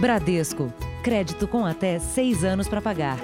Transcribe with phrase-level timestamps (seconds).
[0.00, 0.72] Bradesco.
[1.02, 3.18] Crédito com até seis anos para pagar.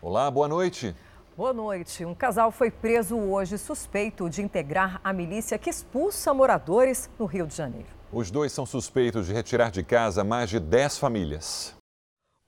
[0.00, 0.94] Olá, boa noite.
[1.36, 2.04] Boa noite.
[2.04, 7.48] Um casal foi preso hoje suspeito de integrar a milícia que expulsa moradores no Rio
[7.48, 7.88] de Janeiro.
[8.12, 11.75] Os dois são suspeitos de retirar de casa mais de 10 famílias.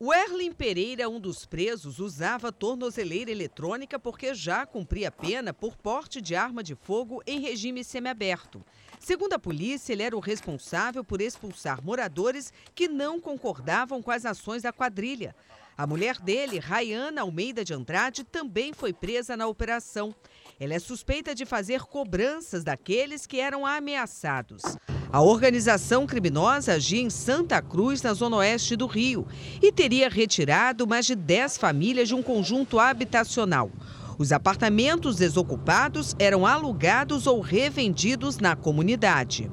[0.01, 6.21] O Erlin Pereira, um dos presos, usava tornozeleira eletrônica porque já cumpria pena por porte
[6.21, 8.65] de arma de fogo em regime semiaberto.
[9.01, 14.25] Segundo a polícia, ele era o responsável por expulsar moradores que não concordavam com as
[14.25, 15.35] ações da quadrilha.
[15.77, 20.15] A mulher dele, Rayana Almeida de Andrade, também foi presa na operação.
[20.61, 24.63] Ela é suspeita de fazer cobranças daqueles que eram ameaçados.
[25.11, 29.27] A organização criminosa agia em Santa Cruz, na zona oeste do Rio,
[29.63, 33.71] e teria retirado mais de 10 famílias de um conjunto habitacional.
[34.19, 39.51] Os apartamentos desocupados eram alugados ou revendidos na comunidade.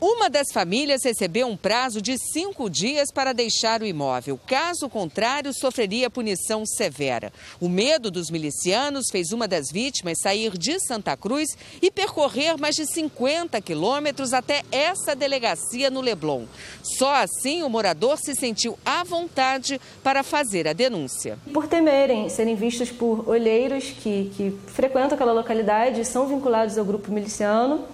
[0.00, 4.38] Uma das famílias recebeu um prazo de cinco dias para deixar o imóvel.
[4.46, 7.32] Caso contrário, sofreria punição severa.
[7.60, 11.48] O medo dos milicianos fez uma das vítimas sair de Santa Cruz
[11.82, 16.44] e percorrer mais de 50 quilômetros até essa delegacia no Leblon.
[16.80, 21.36] Só assim o morador se sentiu à vontade para fazer a denúncia.
[21.52, 26.84] Por temerem serem vistos por olheiros que, que frequentam aquela localidade e são vinculados ao
[26.84, 27.84] grupo miliciano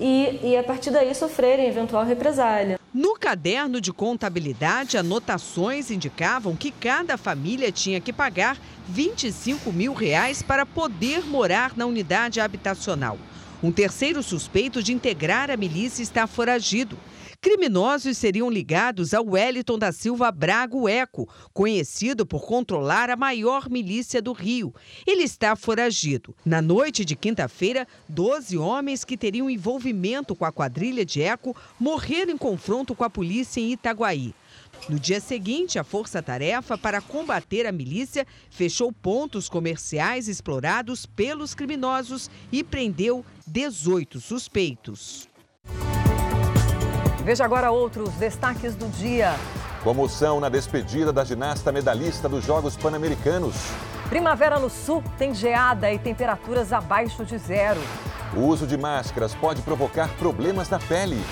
[0.00, 2.78] e, e a partir daí sofrerem eventual represália.
[2.92, 8.56] No caderno de contabilidade, anotações indicavam que cada família tinha que pagar
[8.88, 13.18] 25 mil reais para poder morar na unidade habitacional.
[13.62, 16.96] Um terceiro suspeito de integrar a milícia está foragido.
[17.40, 24.20] Criminosos seriam ligados ao Wellington da Silva Brago Eco, conhecido por controlar a maior milícia
[24.20, 24.74] do Rio.
[25.06, 26.34] Ele está foragido.
[26.44, 32.32] Na noite de quinta-feira, 12 homens que teriam envolvimento com a quadrilha de Eco morreram
[32.32, 34.34] em confronto com a polícia em Itaguaí.
[34.88, 41.54] No dia seguinte, a Força Tarefa para combater a milícia fechou pontos comerciais explorados pelos
[41.54, 45.28] criminosos e prendeu 18 suspeitos.
[47.28, 49.34] Veja agora outros destaques do dia.
[49.84, 53.54] Comoção na despedida da ginasta medalhista dos Jogos Pan-Americanos.
[54.08, 57.78] Primavera no sul tem geada e temperaturas abaixo de zero.
[58.34, 61.22] O uso de máscaras pode provocar problemas na pele.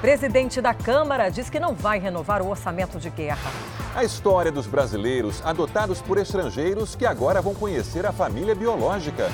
[0.00, 3.50] Presidente da Câmara diz que não vai renovar o orçamento de guerra.
[3.94, 9.30] A história dos brasileiros adotados por estrangeiros que agora vão conhecer a família biológica.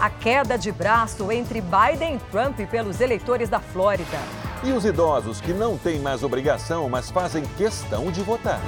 [0.00, 4.18] A queda de braço entre Biden e Trump pelos eleitores da Flórida.
[4.62, 8.60] E os idosos que não têm mais obrigação, mas fazem questão de votar.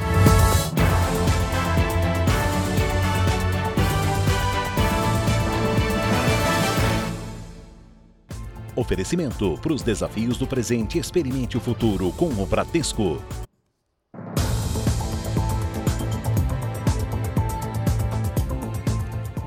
[8.75, 13.22] Oferecimento para os desafios do presente, experimente o futuro com o Bradesco.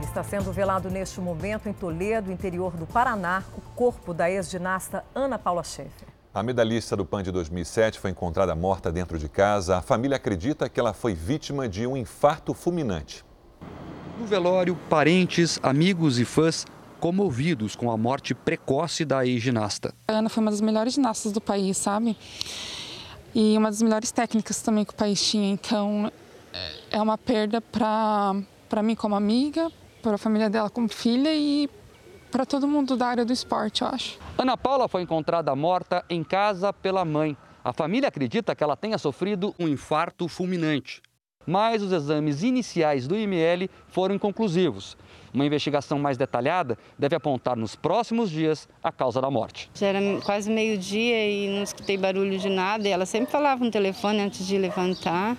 [0.03, 5.39] Está sendo velado neste momento em Toledo, interior do Paraná, o corpo da ex-ginasta Ana
[5.39, 6.14] Paula Schaeffer.
[6.35, 9.77] A medalhista do PAN de 2007 foi encontrada morta dentro de casa.
[9.77, 13.23] A família acredita que ela foi vítima de um infarto fulminante.
[14.19, 16.65] No velório, parentes, amigos e fãs
[16.99, 19.93] comovidos com a morte precoce da ex-ginasta.
[20.09, 22.17] A Ana foi uma das melhores ginastas do país, sabe?
[23.33, 25.49] E uma das melhores técnicas também que o país tinha.
[25.49, 26.11] Então,
[26.91, 29.71] é uma perda para mim como amiga,
[30.01, 31.69] para a família dela como filha e
[32.35, 34.19] para todo mundo da área do esporte, eu acho.
[34.37, 37.37] Ana Paula foi encontrada morta em casa pela mãe.
[37.63, 41.01] A família acredita que ela tenha sofrido um infarto fulminante.
[41.47, 44.97] Mas os exames iniciais do IML foram inconclusivos.
[45.33, 49.71] Uma investigação mais detalhada deve apontar nos próximos dias a causa da morte.
[49.73, 52.85] Já era quase meio-dia e não escutei barulho de nada.
[52.85, 55.37] E ela sempre falava no telefone antes de levantar.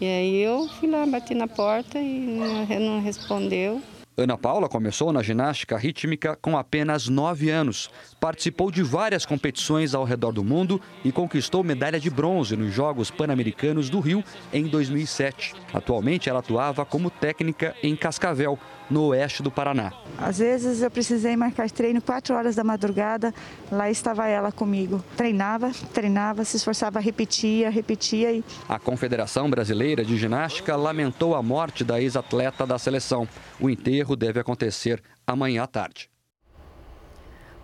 [0.00, 3.82] E aí eu fui lá, bati na porta e não respondeu.
[4.18, 7.90] Ana Paula começou na ginástica rítmica com apenas 9 anos.
[8.18, 13.10] Participou de várias competições ao redor do mundo e conquistou medalha de bronze nos Jogos
[13.10, 14.24] Pan-Americanos do Rio
[14.54, 15.52] em 2007.
[15.70, 18.58] Atualmente, ela atuava como técnica em Cascavel,
[18.90, 19.92] no oeste do Paraná.
[20.18, 23.34] Às vezes eu precisei marcar treino 4 horas da madrugada,
[23.70, 25.04] lá estava ela comigo.
[25.16, 28.32] Treinava, treinava, se esforçava, repetia, repetia.
[28.32, 28.44] E...
[28.68, 33.28] A Confederação Brasileira de Ginástica lamentou a morte da ex-atleta da seleção.
[33.60, 36.08] O enterro deve acontecer amanhã à tarde.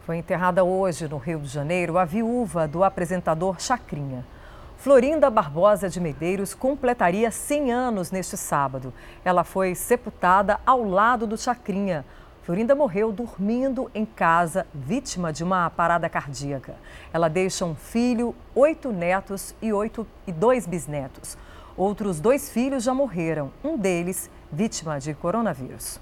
[0.04, 4.26] Foi enterrada hoje no Rio de Janeiro a viúva do apresentador Chacrinha.
[4.82, 8.92] Florinda Barbosa de Medeiros completaria 100 anos neste sábado.
[9.24, 12.04] Ela foi sepultada ao lado do Chacrinha.
[12.42, 16.74] Florinda morreu dormindo em casa, vítima de uma parada cardíaca.
[17.12, 21.38] Ela deixa um filho, oito netos e, oito, e dois bisnetos.
[21.76, 26.00] Outros dois filhos já morreram, um deles vítima de coronavírus.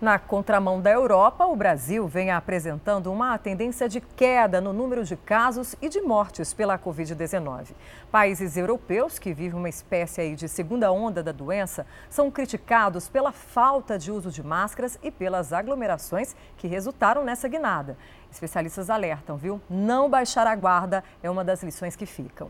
[0.01, 5.15] Na contramão da Europa, o Brasil vem apresentando uma tendência de queda no número de
[5.15, 7.67] casos e de mortes pela Covid-19.
[8.11, 13.95] Países europeus que vivem uma espécie de segunda onda da doença são criticados pela falta
[13.99, 17.95] de uso de máscaras e pelas aglomerações que resultaram nessa guinada.
[18.31, 19.61] Especialistas alertam, viu?
[19.69, 22.49] Não baixar a guarda é uma das lições que ficam.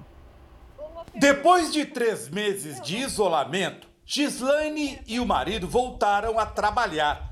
[1.13, 7.30] Depois de três meses de isolamento, Gislaine e o marido voltaram a trabalhar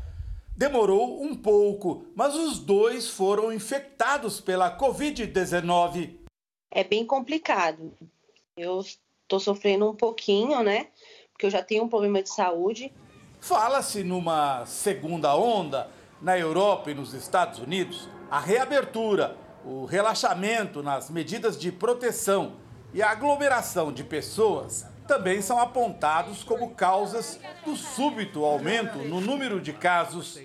[0.60, 6.18] Demorou um pouco, mas os dois foram infectados pela Covid-19.
[6.70, 7.94] É bem complicado.
[8.58, 10.88] Eu estou sofrendo um pouquinho, né?
[11.32, 12.92] Porque eu já tenho um problema de saúde.
[13.40, 15.90] Fala-se numa segunda onda
[16.22, 18.10] na Europa e nos Estados Unidos.
[18.30, 22.58] A reabertura, o relaxamento nas medidas de proteção
[22.94, 29.60] e a aglomeração de pessoas também são apontados como causas do súbito aumento no número
[29.60, 30.40] de casos.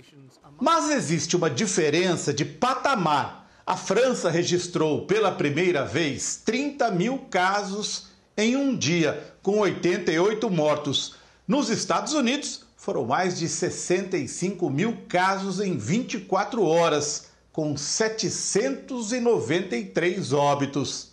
[0.59, 3.47] Mas existe uma diferença de patamar.
[3.67, 8.09] A França registrou pela primeira vez 30 mil casos
[8.39, 11.17] em um dia, com 88 mortos.
[11.47, 21.13] Nos Estados Unidos, foram mais de 65 mil casos em 24 horas, com 793 óbitos.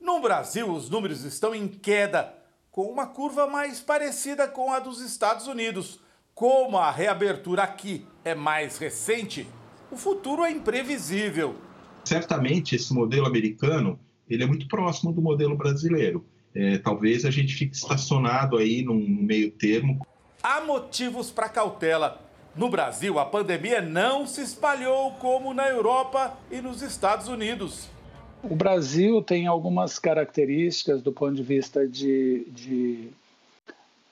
[0.00, 2.40] No Brasil, os números estão em queda
[2.72, 6.00] com uma curva mais parecida com a dos Estados Unidos.
[6.34, 9.46] Como a reabertura aqui é mais recente,
[9.90, 11.54] o futuro é imprevisível.
[12.02, 16.24] Certamente esse modelo americano ele é muito próximo do modelo brasileiro.
[16.54, 20.04] É, talvez a gente fique estacionado aí num meio termo.
[20.42, 22.22] Há motivos para cautela.
[22.56, 27.88] No Brasil, a pandemia não se espalhou como na Europa e nos Estados Unidos.
[28.42, 33.08] O Brasil tem algumas características do ponto de vista de, de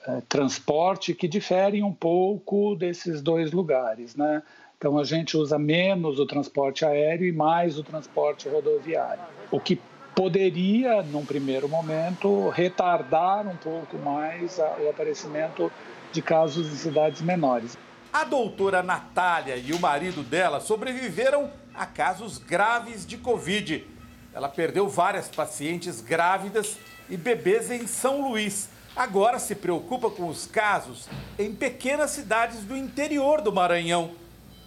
[0.07, 4.43] é, transporte que diferem um pouco desses dois lugares, né?
[4.79, 9.79] Então a gente usa menos o transporte aéreo e mais o transporte rodoviário, o que
[10.15, 15.71] poderia, num primeiro momento, retardar um pouco mais a, o aparecimento
[16.13, 17.77] de casos em cidades menores.
[18.13, 23.85] A doutora Natália e o marido dela sobreviveram a casos graves de Covid
[24.33, 26.77] ela perdeu várias pacientes grávidas
[27.09, 28.69] e bebês em São Luís.
[28.95, 34.15] Agora se preocupa com os casos em pequenas cidades do interior do Maranhão.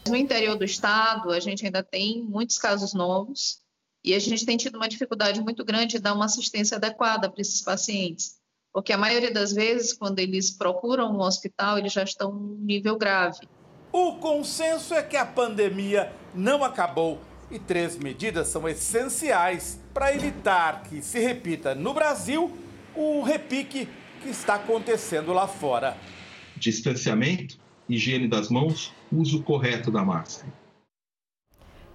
[0.07, 3.60] No interior do estado, a gente ainda tem muitos casos novos
[4.04, 7.41] e a gente tem tido uma dificuldade muito grande de dar uma assistência adequada para
[7.41, 8.36] esses pacientes,
[8.74, 12.98] porque a maioria das vezes, quando eles procuram um hospital, eles já estão em nível
[12.98, 13.48] grave.
[13.93, 17.22] O consenso é que a pandemia não acabou
[17.53, 22.51] e três medidas são essenciais para evitar que se repita no Brasil
[22.95, 23.88] o repique
[24.22, 25.95] que está acontecendo lá fora.
[26.57, 27.57] Distanciamento,
[27.88, 30.51] higiene das mãos, uso correto da máscara.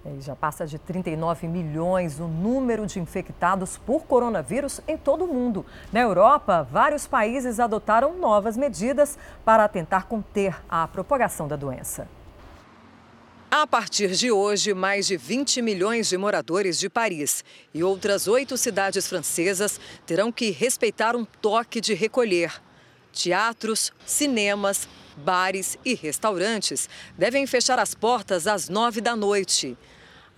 [0.05, 5.35] É, já passa de 39 milhões o número de infectados por coronavírus em todo o
[5.35, 5.67] mundo.
[5.93, 12.09] Na Europa, vários países adotaram novas medidas para tentar conter a propagação da doença.
[13.51, 18.59] A partir de hoje, mais de 20 milhões de moradores de Paris e outras oito
[18.59, 22.53] cidades francesas terão que respeitar um toque de recolher.
[23.11, 24.87] Teatros, cinemas,
[25.17, 29.79] bares e restaurantes devem fechar as portas às nove da noite.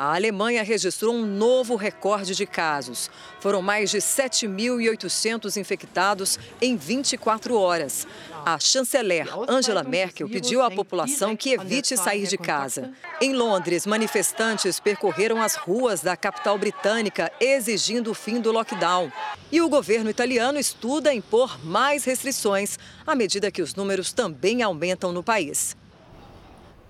[0.00, 3.11] A Alemanha registrou um novo recorde de casos.
[3.38, 8.07] Foram mais de 7.800 infectados em 24 horas.
[8.47, 12.95] A chanceler Angela Merkel pediu à população que evite sair de casa.
[13.21, 19.12] Em Londres, manifestantes percorreram as ruas da capital britânica exigindo o fim do lockdown.
[19.52, 25.12] E o governo italiano estuda impor mais restrições à medida que os números também aumentam
[25.12, 25.76] no país.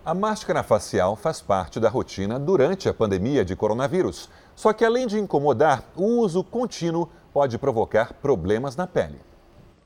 [0.02, 4.30] A máscara facial faz parte da rotina durante a pandemia de coronavírus.
[4.56, 9.20] Só que, além de incomodar, o uso contínuo pode provocar problemas na pele.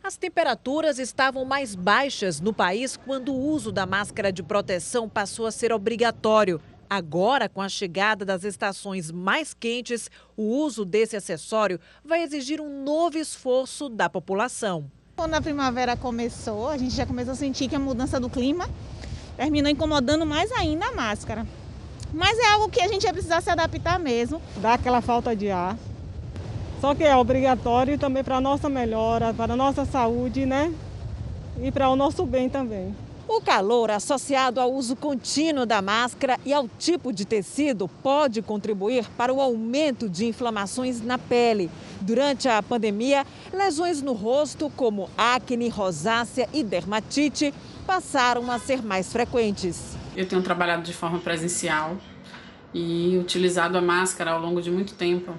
[0.04, 5.46] As temperaturas estavam mais baixas no país quando o uso da máscara de proteção passou
[5.46, 6.60] a ser obrigatório.
[6.88, 12.84] Agora, com a chegada das estações mais quentes, o uso desse acessório vai exigir um
[12.84, 14.88] novo esforço da população.
[15.16, 18.68] Quando a primavera começou, a gente já começou a sentir que a mudança do clima
[19.36, 21.46] terminou incomodando mais ainda a máscara.
[22.12, 24.40] Mas é algo que a gente ia precisar se adaptar mesmo.
[24.56, 25.76] Dá aquela falta de ar.
[26.80, 30.72] Só que é obrigatório também para a nossa melhora, para a nossa saúde, né?
[31.60, 32.94] E para o nosso bem também.
[33.26, 39.08] O calor associado ao uso contínuo da máscara e ao tipo de tecido pode contribuir
[39.16, 41.70] para o aumento de inflamações na pele.
[42.02, 49.12] Durante a pandemia, lesões no rosto, como acne, rosácea e dermatite, passaram a ser mais
[49.12, 49.96] frequentes.
[50.16, 51.96] Eu tenho trabalhado de forma presencial
[52.72, 55.34] e utilizado a máscara ao longo de muito tempo,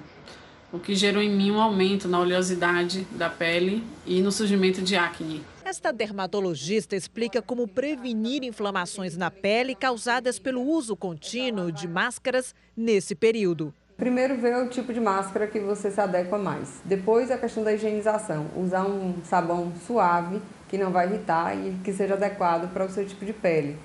[0.72, 4.96] o que gerou em mim um aumento na oleosidade da pele e no surgimento de
[4.96, 5.44] acne.
[5.64, 13.14] Esta dermatologista explica como prevenir inflamações na pele causadas pelo uso contínuo de máscaras nesse
[13.14, 13.74] período.
[13.96, 16.80] Primeiro ver o tipo de máscara que você se adequa mais.
[16.84, 21.92] Depois a questão da higienização, usar um sabão suave que não vai irritar e que
[21.92, 23.78] seja adequado para o seu tipo de pele.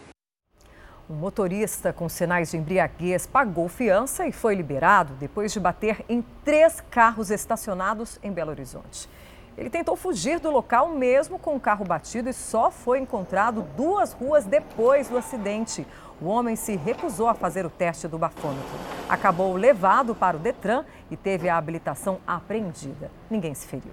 [1.09, 6.23] Um motorista com sinais de embriaguez pagou fiança e foi liberado depois de bater em
[6.45, 9.09] três carros estacionados em Belo Horizonte.
[9.57, 14.13] Ele tentou fugir do local mesmo com o carro batido e só foi encontrado duas
[14.13, 15.85] ruas depois do acidente.
[16.21, 18.79] O homem se recusou a fazer o teste do bafômetro.
[19.09, 23.11] Acabou levado para o Detran e teve a habilitação apreendida.
[23.29, 23.91] Ninguém se feriu.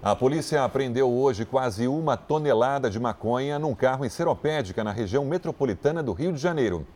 [0.00, 5.24] A polícia apreendeu hoje quase uma tonelada de maconha num carro em Seropédica, na região
[5.24, 6.86] metropolitana do Rio de Janeiro.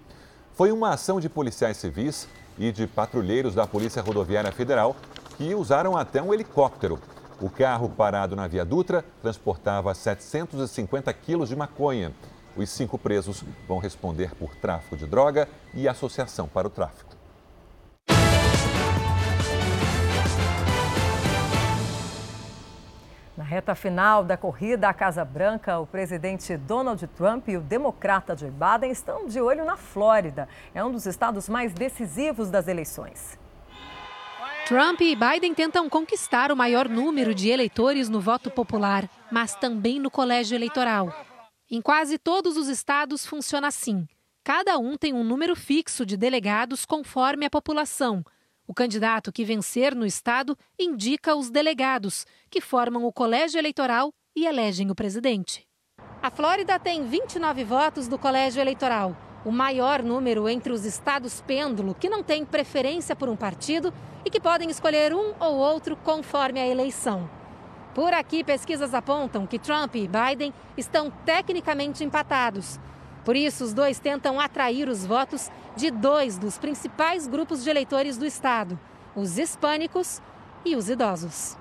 [0.54, 4.94] Foi uma ação de policiais civis e de patrulheiros da Polícia Rodoviária Federal
[5.36, 7.00] que usaram até um helicóptero.
[7.40, 12.12] O carro parado na Via Dutra transportava 750 quilos de maconha.
[12.56, 17.11] Os cinco presos vão responder por tráfico de droga e associação para o tráfico.
[23.52, 28.50] Reta final da corrida à Casa Branca, o presidente Donald Trump e o democrata Joe
[28.50, 30.48] Biden estão de olho na Flórida.
[30.74, 33.38] É um dos estados mais decisivos das eleições.
[34.66, 40.00] Trump e Biden tentam conquistar o maior número de eleitores no voto popular, mas também
[40.00, 41.14] no colégio eleitoral.
[41.70, 44.06] Em quase todos os estados funciona assim:
[44.42, 48.24] cada um tem um número fixo de delegados conforme a população.
[48.66, 54.46] O candidato que vencer no estado indica os delegados, que formam o colégio eleitoral e
[54.46, 55.66] elegem o presidente.
[56.22, 61.94] A Flórida tem 29 votos do colégio eleitoral, o maior número entre os estados pêndulo,
[61.94, 63.92] que não têm preferência por um partido
[64.24, 67.28] e que podem escolher um ou outro conforme a eleição.
[67.94, 72.78] Por aqui, pesquisas apontam que Trump e Biden estão tecnicamente empatados.
[73.24, 78.16] Por isso, os dois tentam atrair os votos de dois dos principais grupos de eleitores
[78.16, 78.78] do estado:
[79.14, 80.20] os hispânicos
[80.64, 81.56] e os idosos.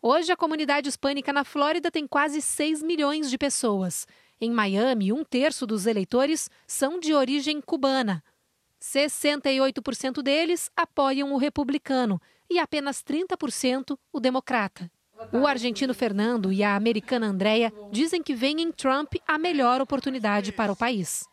[0.00, 4.06] Hoje, a comunidade hispânica na Flórida tem quase 6 milhões de pessoas.
[4.40, 8.24] Em Miami, um terço dos eleitores são de origem cubana.
[8.82, 14.90] 68% deles apoiam o republicano e apenas 30% o democrata.
[15.30, 20.52] O argentino Fernando e a americana Andrea dizem que veem em Trump a melhor oportunidade
[20.52, 21.24] para o país.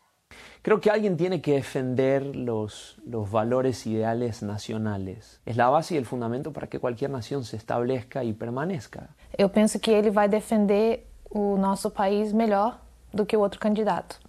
[0.62, 5.40] Creo que alguien tiene que defender los, los valores ideales nacionales.
[5.46, 9.08] Es la base y el fundamento para que cualquier nación se establezca y permanezca.
[9.38, 12.78] Eu penso que ele vai defender o nosso país melhor
[13.12, 14.20] do que o outro candidato.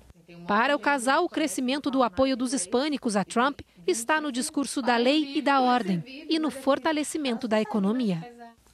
[0.48, 4.98] Para o casal, o crescimento do apoio dos hispânicos a Trump está no discurso da
[4.98, 8.26] lei e da ordem e no fortalecimento da economia.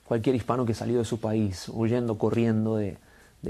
[0.08, 2.98] Cualquier hispano que salió de su país huyendo, corriendo de,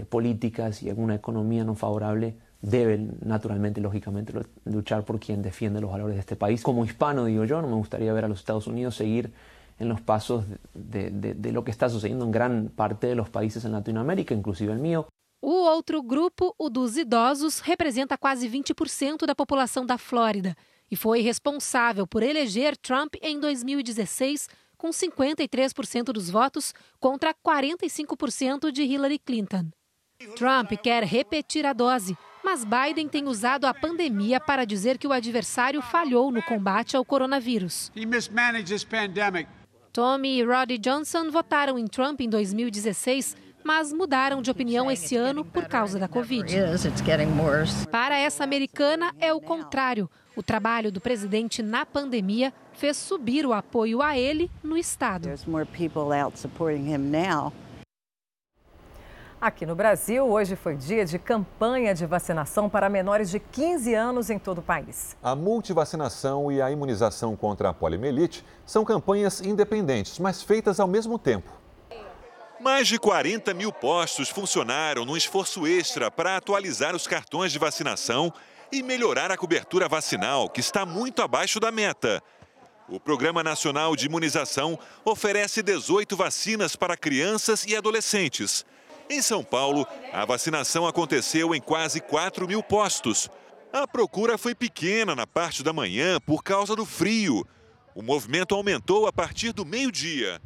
[0.10, 4.34] políticas y alguna economía no favorable debe naturalmente, lógicamente,
[4.66, 6.64] luchar por quien defiende los valores de este país.
[6.64, 9.32] Como hispano, digo yo, no me gustaría ver a los Estados Unidos seguir
[9.80, 13.72] en los pasos de, lo que está sucediendo en gran parte de los países en
[13.72, 15.08] Latinoamérica, inclusive el mío.
[15.40, 20.56] O outro grupo, o dos idosos, representa quase 20% da população da Flórida
[20.90, 24.48] e foi responsável por eleger Trump em 2016
[24.78, 29.70] com 53% dos votos contra 45% de Hillary Clinton.
[30.36, 35.12] Trump quer repetir a dose, mas Biden tem usado a pandemia para dizer que o
[35.12, 37.92] adversário falhou no combate ao coronavírus.
[39.94, 45.44] Tommy e Roddy Johnson votaram em Trump em 2016, mas mudaram de opinião esse ano
[45.44, 46.56] por causa da Covid.
[47.92, 50.10] Para essa americana, é o contrário.
[50.36, 55.28] O trabalho do presidente na pandemia fez subir o apoio a ele no estado.
[59.40, 64.30] Aqui no Brasil, hoje foi dia de campanha de vacinação para menores de 15 anos
[64.32, 65.16] em todo o país.
[65.22, 71.20] A multivacinação e a imunização contra a poliomielite são campanhas independentes, mas feitas ao mesmo
[71.20, 71.52] tempo.
[72.60, 78.34] Mais de 40 mil postos funcionaram num esforço extra para atualizar os cartões de vacinação
[78.72, 82.24] e melhorar a cobertura vacinal, que está muito abaixo da meta.
[82.90, 88.66] O Programa Nacional de Imunização oferece 18 vacinas para crianças e adolescentes.
[89.10, 93.30] Em São Paulo, a vacinação aconteceu em quase 4 mil postos.
[93.74, 97.46] A procura foi pequena na parte da manhã por causa do frio.
[97.94, 100.42] O movimento aumentou a partir do meio-dia.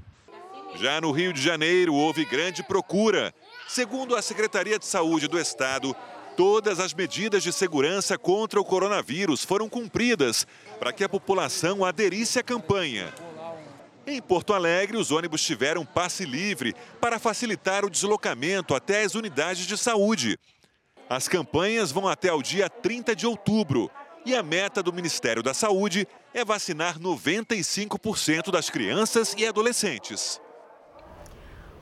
[0.75, 3.31] Já no Rio de Janeiro, houve grande procura.
[3.67, 5.95] Segundo a Secretaria de Saúde do Estado,
[6.35, 10.47] todas as medidas de segurança contra o coronavírus foram cumpridas
[10.79, 13.13] para que a população aderisse à campanha.
[14.05, 19.67] Em Porto Alegre, os ônibus tiveram passe livre para facilitar o deslocamento até as unidades
[19.67, 20.37] de saúde.
[21.09, 23.91] As campanhas vão até o dia 30 de outubro
[24.25, 30.39] e a meta do Ministério da Saúde é vacinar 95% das crianças e adolescentes.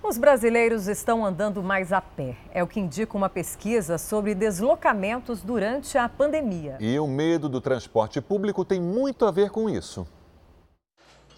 [0.02, 2.38] Os brasileiros estão andando mais a pé.
[2.52, 6.78] É o que indica uma pesquisa sobre deslocamentos durante a pandemia.
[6.80, 10.08] E o medo do transporte público tem muito a ver com isso.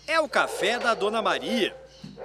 [0.08, 1.76] É o café da Dona Maria,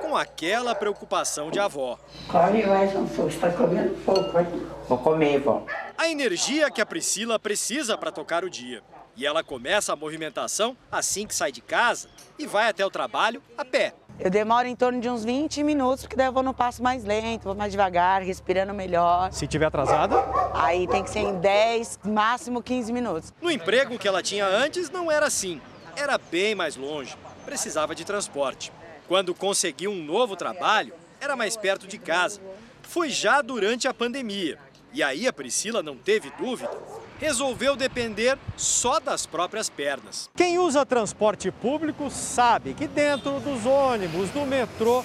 [0.00, 1.98] com aquela preocupação de avó.
[2.28, 4.46] Come mais um pouco, está comendo pouco, hein?
[4.88, 5.64] Vou comer, vó.
[5.96, 8.82] A energia que a Priscila precisa para tocar o dia.
[9.16, 13.42] E ela começa a movimentação assim que sai de casa e vai até o trabalho
[13.56, 13.94] a pé.
[14.18, 17.04] Eu demoro em torno de uns 20 minutos, porque daí eu vou no passo mais
[17.04, 19.32] lento, vou mais devagar, respirando melhor.
[19.32, 20.16] Se tiver atrasada?
[20.54, 23.32] Aí tem que ser em 10, máximo 15 minutos.
[23.40, 25.60] No emprego que ela tinha antes, não era assim.
[25.94, 28.72] Era bem mais longe precisava de transporte.
[29.06, 32.40] Quando conseguiu um novo trabalho, era mais perto de casa.
[32.82, 34.58] Foi já durante a pandemia.
[34.92, 36.70] E aí a Priscila não teve dúvida,
[37.18, 40.30] resolveu depender só das próprias pernas.
[40.36, 45.04] Quem usa transporte público sabe que dentro dos ônibus, do metrô,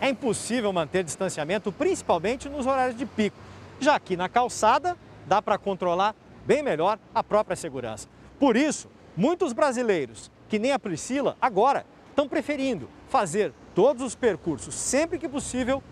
[0.00, 3.36] é impossível manter distanciamento, principalmente nos horários de pico.
[3.80, 4.96] Já que na calçada
[5.26, 8.08] dá para controlar bem melhor a própria segurança.
[8.38, 14.74] Por isso, muitos brasileiros que nem a Priscila, agora estão preferindo fazer todos os percursos,
[14.74, 15.82] sempre que possível,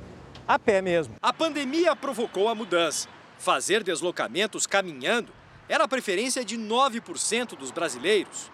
[0.46, 1.14] a pé mesmo.
[1.22, 3.08] A pandemia provocou a mudança.
[3.38, 5.32] Fazer deslocamentos caminhando
[5.70, 8.50] era a preferência de 9% dos brasileiros.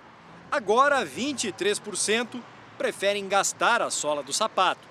[0.50, 2.42] Agora, 23%
[2.76, 4.86] preferem gastar a sola do sapato.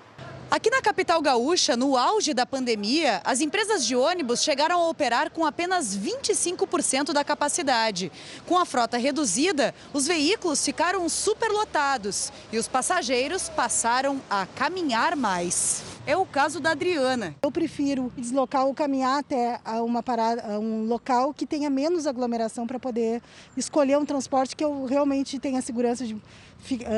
[0.48, 5.28] Aqui na capital gaúcha, no auge da pandemia, as empresas de ônibus chegaram a operar
[5.28, 8.12] com apenas 25% da capacidade.
[8.46, 15.82] Com a frota reduzida, os veículos ficaram superlotados e os passageiros passaram a caminhar mais.
[16.06, 17.34] É o caso da Adriana.
[17.42, 22.78] Eu prefiro deslocar ou caminhar até uma parada, um local que tenha menos aglomeração para
[22.78, 23.20] poder
[23.56, 26.16] escolher um transporte que eu realmente tenha segurança de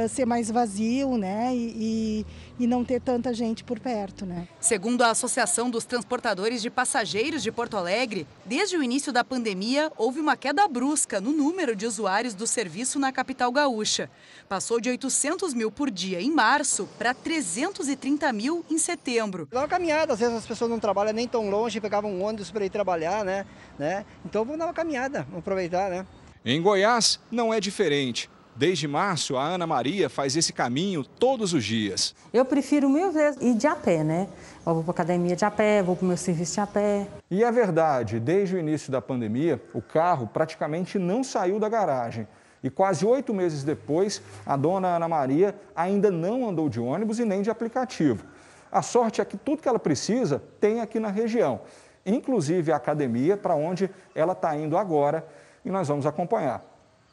[0.09, 1.55] ser mais vazio, né?
[1.55, 2.27] E,
[2.59, 4.49] e, não ter tanta gente por perto, né?
[4.61, 9.91] Segundo a Associação dos Transportadores de Passageiros de Porto Alegre, desde o início da pandemia
[9.97, 14.11] houve uma queda brusca no número de usuários do serviço na capital gaúcha.
[14.49, 19.49] Passou de 800 mil por dia em março para 330 mil em setembro.
[19.51, 22.51] Dá uma caminhada, às vezes as pessoas não trabalham nem tão longe, pegavam um ônibus
[22.51, 23.47] para ir trabalhar, né?
[23.79, 24.05] né?
[24.25, 26.07] Então vamos dar uma caminhada, vamos aproveitar, né?
[26.45, 28.31] Em Goiás não é diferente.
[28.59, 32.13] Desde março, a Ana Maria faz esse caminho todos os dias.
[32.33, 34.27] Eu prefiro mil vezes ir de a pé, né?
[34.67, 36.67] Eu vou para a academia de a pé, vou para o meu serviço de a
[36.67, 37.07] pé.
[37.31, 42.27] E é verdade, desde o início da pandemia, o carro praticamente não saiu da garagem.
[42.61, 47.25] E quase oito meses depois, a dona Ana Maria ainda não andou de ônibus e
[47.25, 48.25] nem de aplicativo.
[48.73, 51.61] A sorte é que tudo que ela precisa tem aqui na região,
[52.05, 55.25] inclusive a academia para onde ela está indo agora
[55.65, 56.65] e nós vamos acompanhar.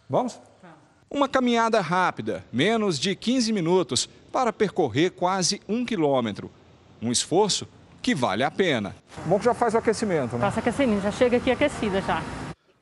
[0.09, 0.39] Vamos?
[1.09, 6.51] Uma caminhada rápida, menos de 15 minutos, para percorrer quase um quilômetro.
[7.01, 7.67] Um esforço
[8.01, 8.95] que vale a pena.
[9.25, 10.41] Bom que já faz o aquecimento, né?
[10.41, 12.23] Faça aquecimento, já chega aqui aquecida já.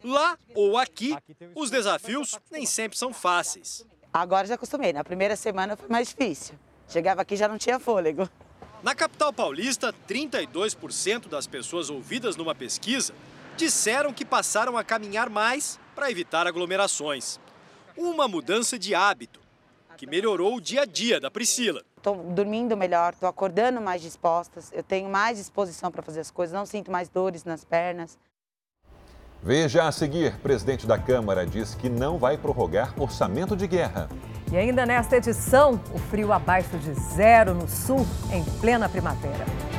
[0.04, 1.16] Lá ou aqui,
[1.54, 3.86] os desafios nem sempre são fáceis.
[4.12, 6.56] Agora já acostumei, na primeira semana foi mais difícil.
[6.88, 8.28] Chegava aqui já não tinha fôlego.
[8.82, 13.14] Na capital paulista, 32% das pessoas ouvidas numa pesquisa
[13.56, 17.40] disseram que passaram a caminhar mais para evitar aglomerações
[17.98, 19.40] uma mudança de hábito
[19.98, 21.82] que melhorou o dia a dia da Priscila.
[21.98, 26.54] estou dormindo melhor, estou acordando mais dispostas, eu tenho mais disposição para fazer as coisas,
[26.54, 28.18] não sinto mais dores nas pernas.
[29.42, 34.10] Veja a seguir: presidente da Câmara diz que não vai prorrogar orçamento de guerra.
[34.52, 39.73] E ainda nesta edição, o frio abaixo de zero no sul, em plena primavera.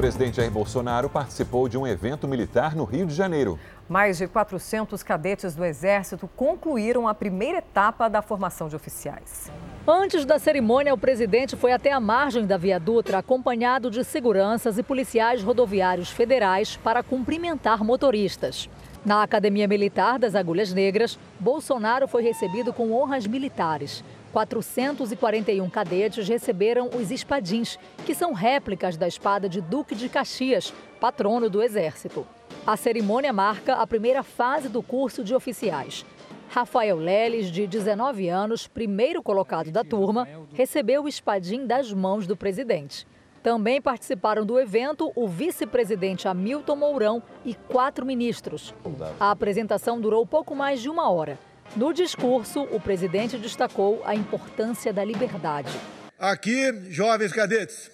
[0.00, 3.58] Presidente Jair Bolsonaro participou de um evento militar no Rio de Janeiro.
[3.86, 9.52] Mais de 400 cadetes do Exército concluíram a primeira etapa da formação de oficiais.
[9.86, 14.78] Antes da cerimônia, o presidente foi até a margem da Via Dutra, acompanhado de seguranças
[14.78, 18.70] e policiais rodoviários federais para cumprimentar motoristas.
[19.04, 24.02] Na Academia Militar das Agulhas Negras, Bolsonaro foi recebido com honras militares.
[24.32, 31.50] 441 cadetes receberam os espadins, que são réplicas da espada de Duque de Caxias, patrono
[31.50, 32.26] do Exército.
[32.66, 36.04] A cerimônia marca a primeira fase do curso de oficiais.
[36.48, 42.36] Rafael Leles, de 19 anos, primeiro colocado da turma, recebeu o espadim das mãos do
[42.36, 43.06] presidente.
[43.42, 48.74] Também participaram do evento o vice-presidente Hamilton Mourão e quatro ministros.
[49.18, 51.38] A apresentação durou pouco mais de uma hora.
[51.76, 55.70] No discurso, o presidente destacou a importância da liberdade.
[56.18, 57.90] Aqui, jovens cadetes,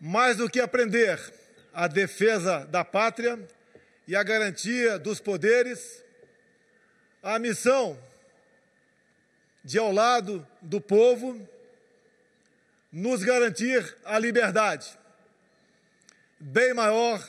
[0.00, 1.18] mais do que aprender
[1.72, 3.38] a defesa da pátria,
[4.06, 6.04] e a garantia dos poderes,
[7.22, 7.98] a missão
[9.64, 11.48] de, ao lado do povo,
[12.90, 14.98] nos garantir a liberdade,
[16.38, 17.26] bem maior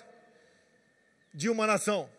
[1.34, 2.10] de uma nação.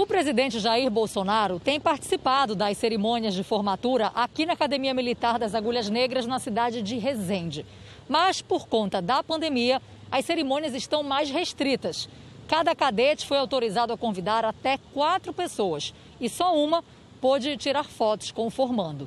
[0.00, 5.54] O presidente Jair Bolsonaro tem participado das cerimônias de formatura aqui na Academia Militar das
[5.54, 7.66] Agulhas Negras, na cidade de Resende.
[8.08, 9.78] Mas, por conta da pandemia,
[10.10, 12.08] as cerimônias estão mais restritas.
[12.48, 16.82] Cada cadete foi autorizado a convidar até quatro pessoas e só uma
[17.20, 19.06] pôde tirar fotos com o formando.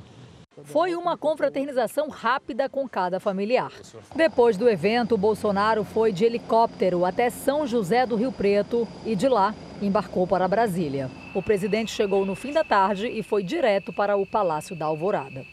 [0.62, 3.72] Foi uma confraternização rápida com cada familiar.
[4.14, 9.28] Depois do evento, Bolsonaro foi de helicóptero até São José do Rio Preto e de
[9.28, 11.10] lá embarcou para Brasília.
[11.34, 15.44] O presidente chegou no fim da tarde e foi direto para o Palácio da Alvorada.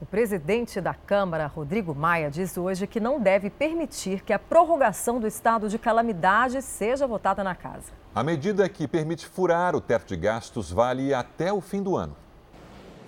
[0.00, 5.20] O presidente da Câmara, Rodrigo Maia, diz hoje que não deve permitir que a prorrogação
[5.20, 7.92] do estado de calamidade seja votada na casa.
[8.14, 12.16] A medida que permite furar o teto de gastos vale até o fim do ano.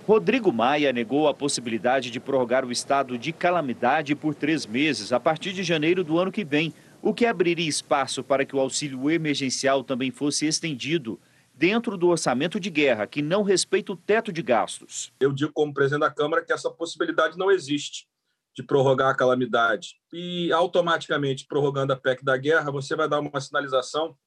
[0.05, 5.19] Rodrigo Maia negou a possibilidade de prorrogar o estado de calamidade por três meses, a
[5.19, 9.09] partir de janeiro do ano que vem, o que abriria espaço para que o auxílio
[9.09, 11.17] emergencial também fosse estendido
[11.53, 15.13] dentro do orçamento de guerra, que não respeita o teto de gastos.
[15.21, 18.05] Eu digo, como presidente da Câmara, que essa possibilidade não existe
[18.53, 19.95] de prorrogar a calamidade.
[20.11, 24.17] E, automaticamente, prorrogando a PEC da guerra, você vai dar uma sinalização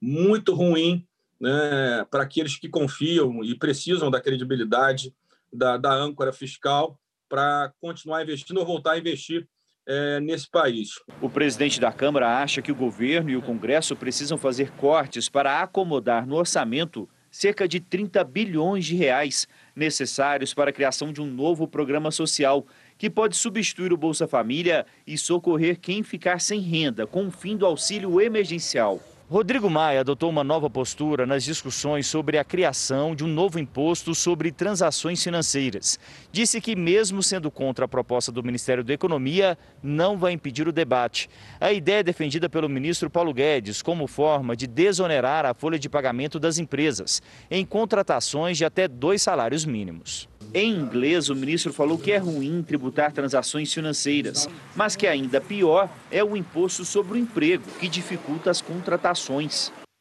[0.00, 1.06] muito ruim
[1.40, 5.14] né, para aqueles que confiam e precisam da credibilidade
[5.52, 9.46] da, da âncora fiscal para continuar investindo ou voltar a investir
[9.86, 11.00] é, nesse país.
[11.20, 15.62] O presidente da Câmara acha que o governo e o Congresso precisam fazer cortes para
[15.62, 21.26] acomodar no orçamento cerca de 30 bilhões de reais necessários para a criação de um
[21.26, 27.06] novo programa social que pode substituir o Bolsa Família e socorrer quem ficar sem renda
[27.06, 29.00] com o fim do auxílio emergencial.
[29.28, 34.14] Rodrigo Maia adotou uma nova postura nas discussões sobre a criação de um novo imposto
[34.14, 35.98] sobre transações financeiras.
[36.30, 40.72] Disse que, mesmo sendo contra a proposta do Ministério da Economia, não vai impedir o
[40.72, 41.28] debate.
[41.60, 45.88] A ideia é defendida pelo ministro Paulo Guedes como forma de desonerar a folha de
[45.88, 50.28] pagamento das empresas em contratações de até dois salários mínimos.
[50.54, 55.90] Em inglês, o ministro falou que é ruim tributar transações financeiras, mas que ainda pior
[56.10, 59.15] é o imposto sobre o emprego, que dificulta as contratações.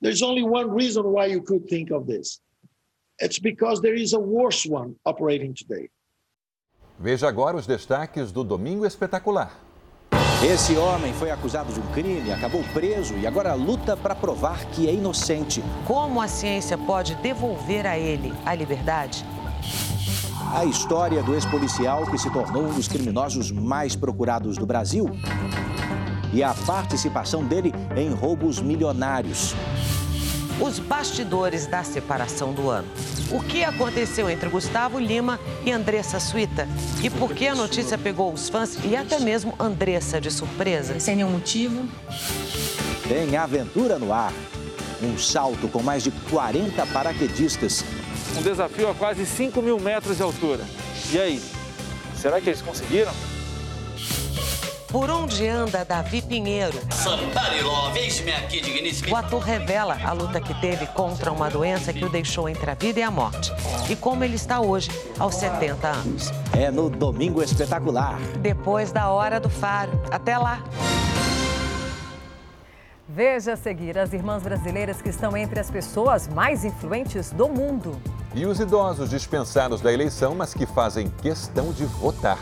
[0.01, 2.39] There's only one reason why you could think of this.
[3.19, 5.89] It's because there is a worse one operating today.
[6.99, 9.51] Veja agora os destaques do Domingo Espetacular.
[10.43, 14.87] Esse homem foi acusado de um crime, acabou preso e agora luta para provar que
[14.87, 15.63] é inocente.
[15.87, 19.25] Como a ciência pode devolver a ele a liberdade?
[20.53, 25.09] A história do ex-policial que se tornou um dos criminosos mais procurados do Brasil
[26.35, 29.55] e a participação dele em roubos milionários.
[30.59, 32.87] Os bastidores da separação do ano.
[33.31, 36.67] O que aconteceu entre Gustavo Lima e Andressa Suíta?
[37.01, 40.99] E por que a notícia pegou os fãs e até mesmo Andressa de surpresa?
[40.99, 41.87] Sem nenhum motivo.
[43.07, 44.33] Tem aventura no ar.
[45.01, 47.83] Um salto com mais de 40 paraquedistas
[48.37, 50.63] um desafio a quase 5 mil metros de altura.
[51.11, 51.41] E aí,
[52.15, 53.13] será que eles conseguiram?
[54.95, 56.79] Por onde anda Davi Pinheiro?
[59.11, 62.75] O ator revela a luta que teve contra uma doença que o deixou entre a
[62.75, 63.51] vida e a morte.
[63.89, 66.31] E como ele está hoje, aos 70 anos.
[66.57, 68.17] É no Domingo Espetacular.
[68.39, 69.91] Depois da Hora do Faro.
[70.09, 70.63] Até lá!
[73.05, 78.01] Veja a seguir as irmãs brasileiras que estão entre as pessoas mais influentes do mundo.
[78.33, 82.39] E os idosos dispensados da eleição, mas que fazem questão de votar.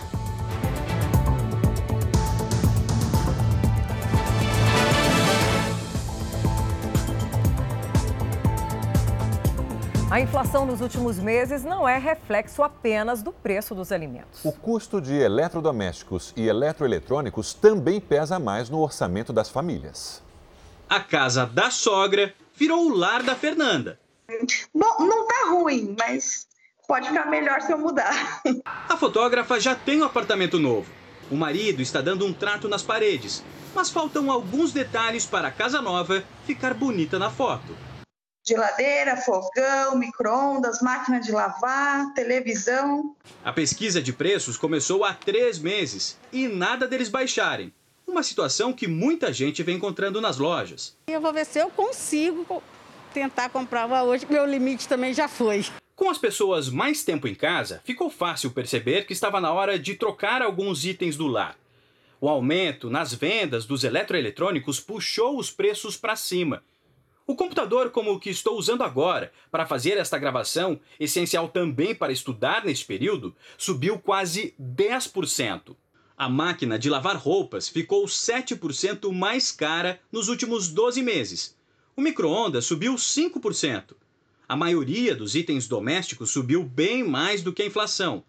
[10.13, 14.45] A inflação nos últimos meses não é reflexo apenas do preço dos alimentos.
[14.45, 20.21] O custo de eletrodomésticos e eletroeletrônicos também pesa mais no orçamento das famílias.
[20.87, 23.99] A casa da sogra virou o lar da Fernanda.
[24.71, 26.45] Bom, não tá ruim, mas
[26.87, 28.39] pode ficar melhor se eu mudar.
[28.87, 30.91] A fotógrafa já tem um apartamento novo.
[31.31, 35.81] O marido está dando um trato nas paredes, mas faltam alguns detalhes para a casa
[35.81, 37.73] nova ficar bonita na foto
[38.45, 43.15] geladeira, fogão, micro-ondas, máquina de lavar, televisão.
[43.43, 47.73] A pesquisa de preços começou há três meses e nada deles baixarem.
[48.05, 50.95] Uma situação que muita gente vem encontrando nas lojas.
[51.07, 52.61] Eu vou ver se eu consigo
[53.13, 55.65] tentar comprar hoje, meu limite também já foi.
[55.95, 59.95] Com as pessoas mais tempo em casa, ficou fácil perceber que estava na hora de
[59.95, 61.55] trocar alguns itens do lar.
[62.19, 66.61] O aumento nas vendas dos eletroeletrônicos puxou os preços para cima
[67.25, 72.11] o computador como o que estou usando agora para fazer esta gravação, essencial também para
[72.11, 75.75] estudar neste período, subiu quase 10%.
[76.17, 81.55] A máquina de lavar roupas ficou 7% mais cara nos últimos 12 meses.
[81.95, 83.95] O micro-ondas subiu 5%.
[84.47, 88.23] A maioria dos itens domésticos subiu bem mais do que a inflação.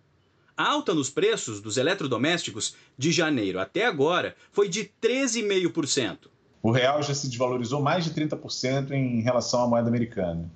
[0.57, 6.34] A alta nos preços dos eletrodomésticos de janeiro até agora foi de 13,5%
[6.65, 10.51] o real já se desvalorizou mais de 30% em relação à moeda americana.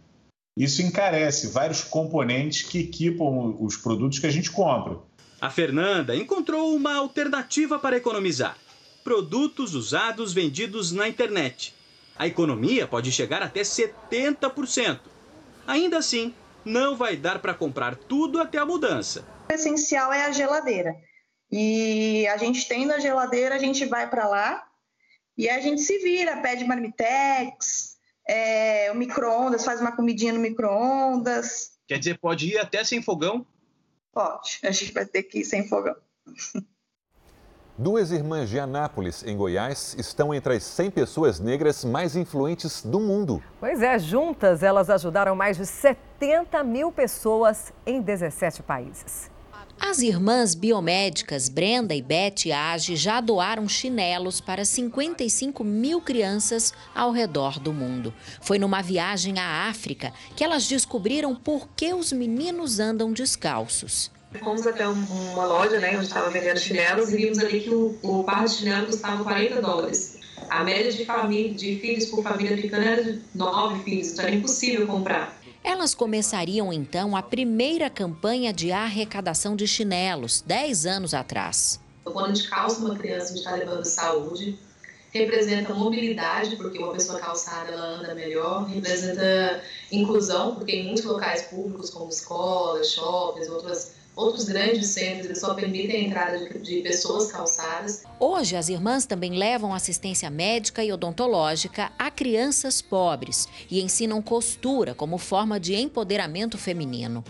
[0.56, 4.96] Isso encarece vários componentes que equipam os produtos que a gente compra.
[5.38, 8.56] A Fernanda encontrou uma alternativa para economizar:
[9.04, 11.74] produtos usados vendidos na internet.
[12.16, 15.00] A economia pode chegar até 70%.
[15.66, 16.32] Ainda assim,
[16.64, 19.26] não vai dar para comprar tudo até a mudança.
[19.50, 20.96] O essencial é a geladeira.
[21.52, 24.67] E a gente tem na geladeira, a gente vai para lá,
[25.38, 27.96] e a gente se vira, pede marmitex,
[28.28, 31.78] é, o micro-ondas, faz uma comidinha no micro-ondas.
[31.86, 33.46] Quer dizer, pode ir até sem fogão?
[34.12, 35.94] Pode, a gente vai ter que ir sem fogão.
[37.78, 42.98] Duas irmãs de Anápolis, em Goiás, estão entre as 100 pessoas negras mais influentes do
[42.98, 43.40] mundo.
[43.60, 49.30] Pois é, juntas elas ajudaram mais de 70 mil pessoas em 17 países.
[49.80, 57.12] As irmãs biomédicas Brenda e Beth Age já doaram chinelos para 55 mil crianças ao
[57.12, 58.12] redor do mundo.
[58.40, 64.10] Foi numa viagem à África que elas descobriram por que os meninos andam descalços.
[64.42, 68.24] Fomos até uma loja né, onde estava vendendo chinelos e vimos ali que o, o
[68.24, 70.18] par de chinelos custava 40 dólares.
[70.50, 74.34] A média de, família, de filhos por família africana era de 9 filhos, então era
[74.34, 75.37] impossível comprar.
[75.68, 81.78] Elas começariam então a primeira campanha de arrecadação de chinelos, 10 anos atrás.
[82.04, 84.58] Quando a gente calça uma criança, a gente está levando saúde,
[85.10, 91.42] representa mobilidade, porque uma pessoa calçada ela anda melhor, representa inclusão, porque em muitos locais
[91.42, 97.30] públicos, como escolas, shoppings, outras Outros grandes centros só permitem a entrada de, de, pessoas
[97.30, 98.02] calçadas.
[98.18, 104.92] Hoje, as irmãs também levam assistência médica e odontológica a crianças pobres e ensinam costura
[104.92, 107.22] como forma de empoderamento feminino.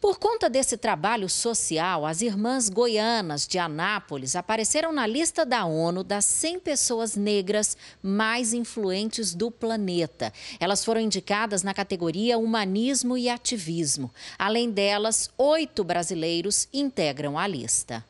[0.00, 6.02] Por conta desse trabalho social, as irmãs goianas de Anápolis apareceram na lista da ONU
[6.02, 10.32] das 100 pessoas negras mais influentes do planeta.
[10.58, 14.10] Elas foram indicadas na categoria Humanismo e Ativismo.
[14.38, 18.02] Além delas, oito brasileiros integram a lista.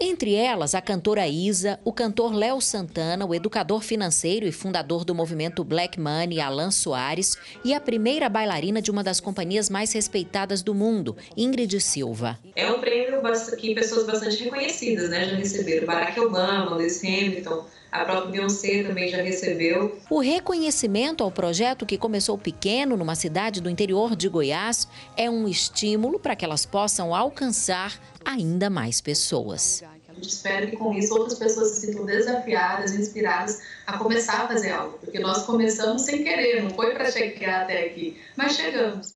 [0.00, 5.12] Entre elas, a cantora Isa, o cantor Léo Santana, o educador financeiro e fundador do
[5.12, 10.62] movimento Black Money, Alan Soares, e a primeira bailarina de uma das companhias mais respeitadas
[10.62, 12.38] do mundo, Ingrid Silva.
[12.54, 13.20] É um prêmio
[13.58, 15.86] que pessoas bastante reconhecidas né, já receberam.
[15.88, 19.98] Barack Obama, Lewis Hamilton, a própria Beyoncé também já recebeu.
[20.10, 25.48] O reconhecimento ao projeto, que começou pequeno numa cidade do interior de Goiás, é um
[25.48, 29.82] estímulo para que elas possam alcançar ainda mais pessoas.
[30.06, 34.48] A gente espera que com isso outras pessoas se sintam desafiadas, inspiradas a começar a
[34.48, 39.14] fazer algo, porque nós começamos sem querer, não foi para chegar até aqui, mas chegamos.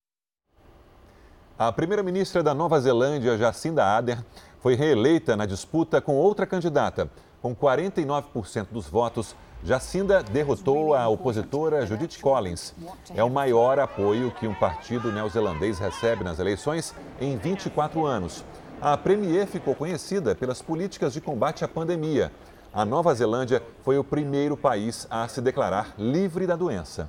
[1.59, 4.25] A primeira-ministra da Nova Zelândia, Jacinda Ardern,
[4.61, 7.11] foi reeleita na disputa com outra candidata,
[7.42, 12.72] Com 49% dos votos, Jacinda derrotou a opositora Judith Collins.
[13.14, 18.44] É o maior apoio que um partido neozelandês recebe nas eleições em 24 anos.
[18.85, 22.33] A Premier ficou conhecida pelas políticas de combate à pandemia.
[22.75, 27.09] A Nova Zelândia foi o primeiro país a se declarar livre da doença.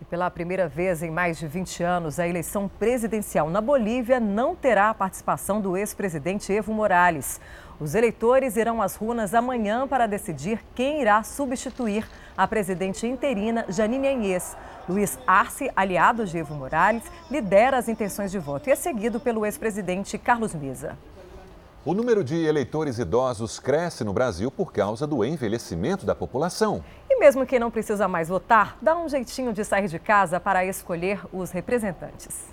[0.00, 4.54] E pela primeira vez em mais de 20 anos, a eleição presidencial na Bolívia não
[4.54, 7.40] terá a participação do ex-presidente Evo Morales.
[7.80, 14.06] Os eleitores irão às ruas amanhã para decidir quem irá substituir a presidente interina Janine
[14.06, 14.56] Anhes.
[14.88, 19.44] Luiz Arce, aliado de Evo Morales, lidera as intenções de voto e é seguido pelo
[19.46, 20.96] ex-presidente Carlos Mesa.
[21.84, 26.84] O número de eleitores idosos cresce no Brasil por causa do envelhecimento da população.
[27.08, 30.64] E mesmo quem não precisa mais votar, dá um jeitinho de sair de casa para
[30.64, 32.50] escolher os representantes.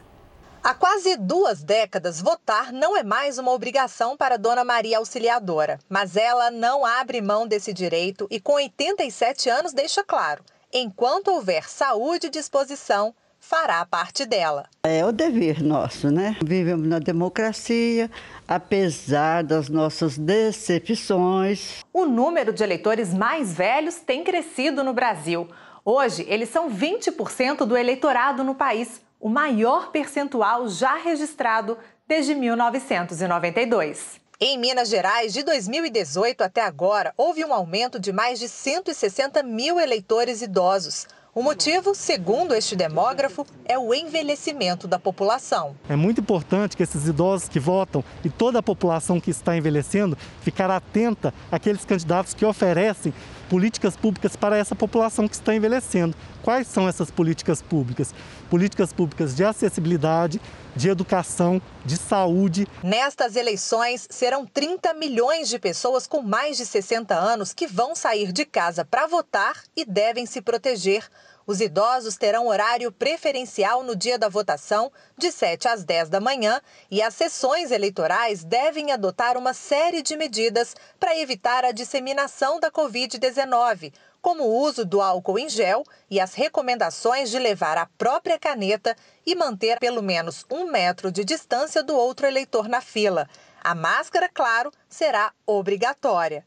[0.64, 5.80] Há quase duas décadas, votar não é mais uma obrigação para Dona Maria Auxiliadora.
[5.88, 11.70] Mas ela não abre mão desse direito e, com 87 anos, deixa claro: enquanto houver
[11.70, 14.68] saúde e disposição, fará parte dela.
[14.84, 16.36] É o dever nosso, né?
[16.44, 18.10] Vivemos na democracia,
[18.48, 21.84] apesar das nossas decepções.
[21.94, 25.48] O número de eleitores mais velhos tem crescido no Brasil.
[25.86, 31.78] Hoje, eles são 20% do eleitorado no país, o maior percentual já registrado
[32.08, 34.20] desde 1992.
[34.40, 39.80] Em Minas Gerais, de 2018 até agora, houve um aumento de mais de 160 mil
[39.80, 41.08] eleitores idosos.
[41.34, 45.76] O motivo, segundo este demógrafo, é o envelhecimento da população.
[45.90, 50.16] É muito importante que esses idosos que votam e toda a população que está envelhecendo
[50.42, 53.12] ficar atenta àqueles candidatos que oferecem
[53.50, 56.16] políticas públicas para essa população que está envelhecendo.
[56.44, 58.14] Quais são essas políticas públicas?
[58.50, 60.40] Políticas públicas de acessibilidade,
[60.76, 62.68] de educação, de saúde.
[62.84, 68.32] Nestas eleições, serão 30 milhões de pessoas com mais de 60 anos que vão sair
[68.32, 71.04] de casa para votar e devem se proteger.
[71.48, 76.62] Os idosos terão horário preferencial no dia da votação, de 7 às 10 da manhã,
[76.92, 82.70] e as sessões eleitorais devem adotar uma série de medidas para evitar a disseminação da
[82.70, 88.38] Covid-19, como o uso do álcool em gel e as recomendações de levar a própria
[88.38, 88.94] caneta
[89.26, 93.26] e manter pelo menos um metro de distância do outro eleitor na fila.
[93.64, 96.46] A máscara, claro, será obrigatória.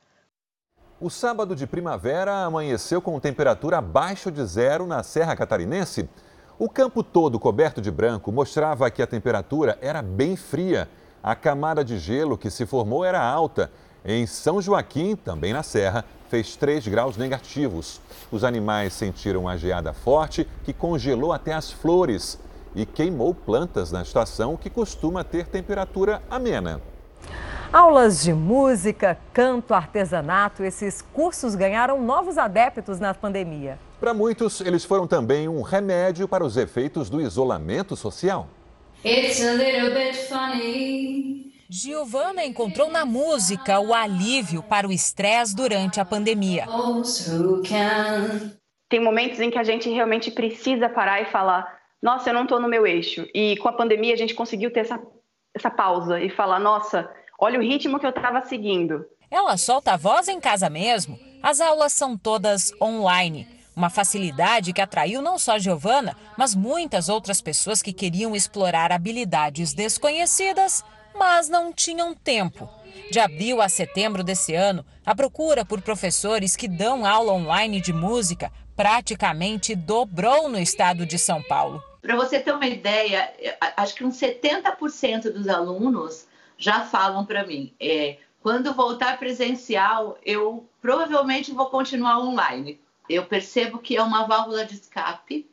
[1.03, 6.07] O sábado de primavera amanheceu com temperatura abaixo de zero na Serra Catarinense.
[6.59, 10.87] O campo todo coberto de branco mostrava que a temperatura era bem fria.
[11.23, 13.71] A camada de gelo que se formou era alta.
[14.05, 17.99] Em São Joaquim, também na Serra, fez 3 graus negativos.
[18.31, 22.39] Os animais sentiram uma geada forte que congelou até as flores
[22.75, 26.79] e queimou plantas na estação que costuma ter temperatura amena.
[27.73, 33.79] Aulas de música, canto, artesanato, esses cursos ganharam novos adeptos na pandemia.
[34.01, 38.49] Para muitos, eles foram também um remédio para os efeitos do isolamento social.
[39.05, 41.53] It's a little bit funny.
[41.69, 46.67] Giovana encontrou na música o alívio para o estresse durante a pandemia.
[48.89, 52.59] Tem momentos em que a gente realmente precisa parar e falar: nossa, eu não estou
[52.59, 53.25] no meu eixo.
[53.33, 55.01] E com a pandemia a gente conseguiu ter essa,
[55.55, 57.09] essa pausa e falar: nossa,
[57.43, 59.07] Olha o ritmo que eu estava seguindo.
[59.31, 61.19] Ela solta a voz em casa mesmo.
[61.43, 63.49] As aulas são todas online.
[63.75, 69.73] Uma facilidade que atraiu não só Giovana, mas muitas outras pessoas que queriam explorar habilidades
[69.73, 70.85] desconhecidas,
[71.19, 72.69] mas não tinham tempo.
[73.11, 77.93] De abril a setembro desse ano, a procura por professores que dão aula online de
[77.93, 81.83] música praticamente dobrou no estado de São Paulo.
[82.03, 83.33] Para você ter uma ideia,
[83.79, 86.29] acho que uns 70% dos alunos
[86.61, 92.79] já falam para mim, é, quando voltar presencial, eu provavelmente vou continuar online.
[93.09, 95.51] Eu percebo que é uma válvula de escape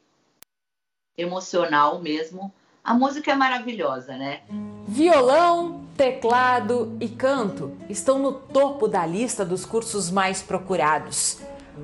[1.17, 2.53] emocional mesmo.
[2.83, 4.41] A música é maravilhosa, né?
[4.85, 11.39] Violão, teclado e canto estão no topo da lista dos cursos mais procurados.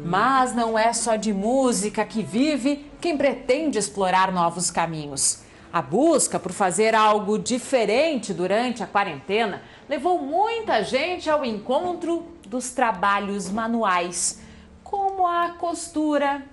[0.05, 5.42] Mas não é só de música que vive quem pretende explorar novos caminhos.
[5.73, 12.69] A busca por fazer algo diferente durante a quarentena levou muita gente ao encontro dos
[12.69, 14.39] trabalhos manuais,
[14.83, 16.45] como a costura,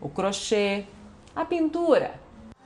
[0.00, 0.86] o crochê,
[1.36, 2.20] a pintura.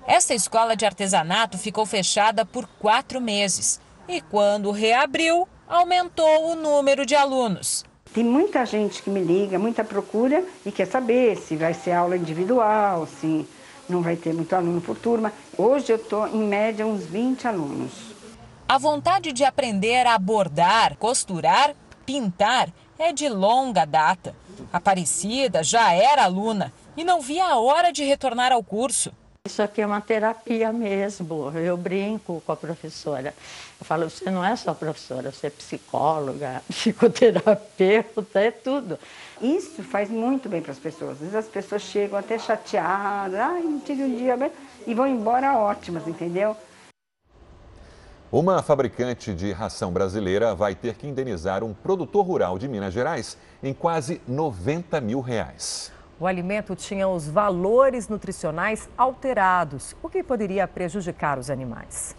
[0.07, 3.79] Esta escola de artesanato ficou fechada por quatro meses
[4.09, 7.85] e, quando reabriu, aumentou o número de alunos.
[8.15, 12.17] Tem muita gente que me liga, muita procura e quer saber se vai ser aula
[12.17, 13.47] individual, se
[13.89, 15.33] não vai ter muito aluno por turma.
[15.57, 17.93] Hoje eu estou, em média, uns 20 alunos.
[18.69, 21.75] A vontade de aprender a bordar, costurar,
[22.05, 22.69] pintar
[22.99, 24.35] é de longa data.
[24.73, 29.13] Aparecida já era aluna e não via a hora de retornar ao curso.
[29.47, 31.51] Isso aqui é uma terapia mesmo.
[31.57, 33.33] Eu brinco com a professora.
[33.81, 38.99] Eu falo, você não é só professora, você é psicóloga, psicoterapeuta, é tudo.
[39.41, 41.13] Isso faz muito bem para as pessoas.
[41.13, 44.51] Às vezes as pessoas chegam até chateadas, ai, não tive um dia bem,
[44.87, 46.57] e vão embora ótimas, entendeu?
[48.31, 53.39] Uma fabricante de ração brasileira vai ter que indenizar um produtor rural de Minas Gerais
[53.63, 55.91] em quase 90 mil reais.
[56.21, 62.15] O alimento tinha os valores nutricionais alterados, o que poderia prejudicar os animais.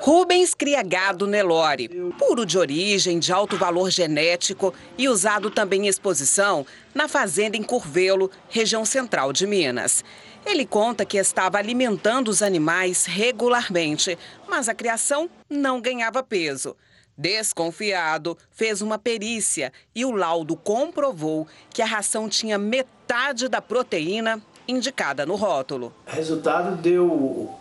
[0.00, 5.88] Rubens cria gado Nelore, puro de origem, de alto valor genético e usado também em
[5.88, 10.04] exposição na fazenda em Curvelo, região central de Minas.
[10.44, 14.18] Ele conta que estava alimentando os animais regularmente,
[14.48, 16.76] mas a criação não ganhava peso.
[17.16, 24.42] Desconfiado, fez uma perícia e o laudo comprovou que a ração tinha metade da proteína
[24.66, 25.92] indicada no rótulo.
[26.06, 27.59] O resultado deu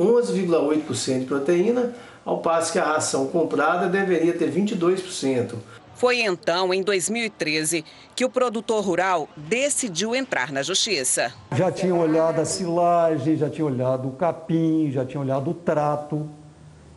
[0.00, 1.94] 11,8% de proteína,
[2.24, 5.54] ao passo que a ração comprada deveria ter 22%.
[5.94, 7.84] Foi então, em 2013,
[8.16, 11.30] que o produtor rural decidiu entrar na justiça.
[11.54, 16.26] Já tinha olhado a silagem, já tinha olhado o capim, já tinha olhado o trato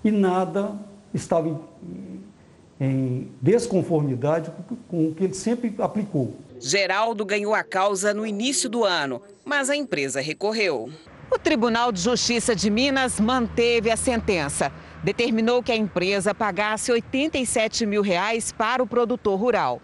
[0.06, 0.72] e nada
[1.14, 1.60] estava em,
[2.80, 4.50] em desconformidade
[4.88, 6.34] com o que ele sempre aplicou.
[6.58, 10.90] Geraldo ganhou a causa no início do ano, mas a empresa recorreu.
[11.34, 14.72] O Tribunal de Justiça de Minas manteve a sentença
[15.04, 19.82] determinou que a empresa pagasse 87 mil reais para o produtor rural,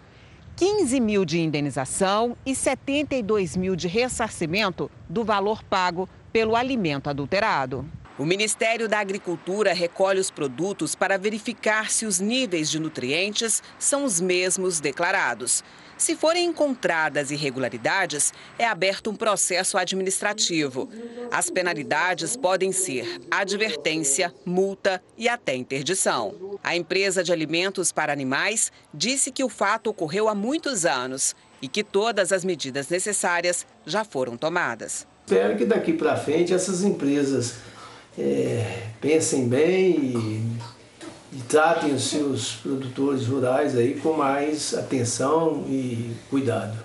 [0.54, 7.84] 15 mil de indenização e 72 mil de ressarcimento do valor pago pelo alimento adulterado.
[8.16, 14.04] O Ministério da Agricultura recolhe os produtos para verificar se os níveis de nutrientes são
[14.04, 15.64] os mesmos declarados.
[16.00, 20.88] Se forem encontradas irregularidades, é aberto um processo administrativo.
[21.30, 26.58] As penalidades podem ser advertência, multa e até interdição.
[26.64, 31.68] A empresa de alimentos para animais disse que o fato ocorreu há muitos anos e
[31.68, 35.06] que todas as medidas necessárias já foram tomadas.
[35.26, 37.56] Espero que daqui para frente essas empresas
[38.18, 40.79] é, pensem bem e
[41.32, 46.76] e tratem os seus produtores rurais aí com mais atenção e cuidado.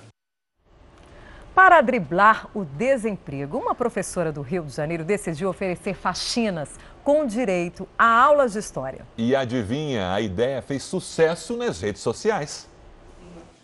[1.53, 6.69] Para driblar o desemprego, uma professora do Rio de Janeiro decidiu oferecer faxinas
[7.01, 9.07] com direito a aulas de história.
[9.17, 12.67] E adivinha, a ideia fez sucesso nas redes sociais.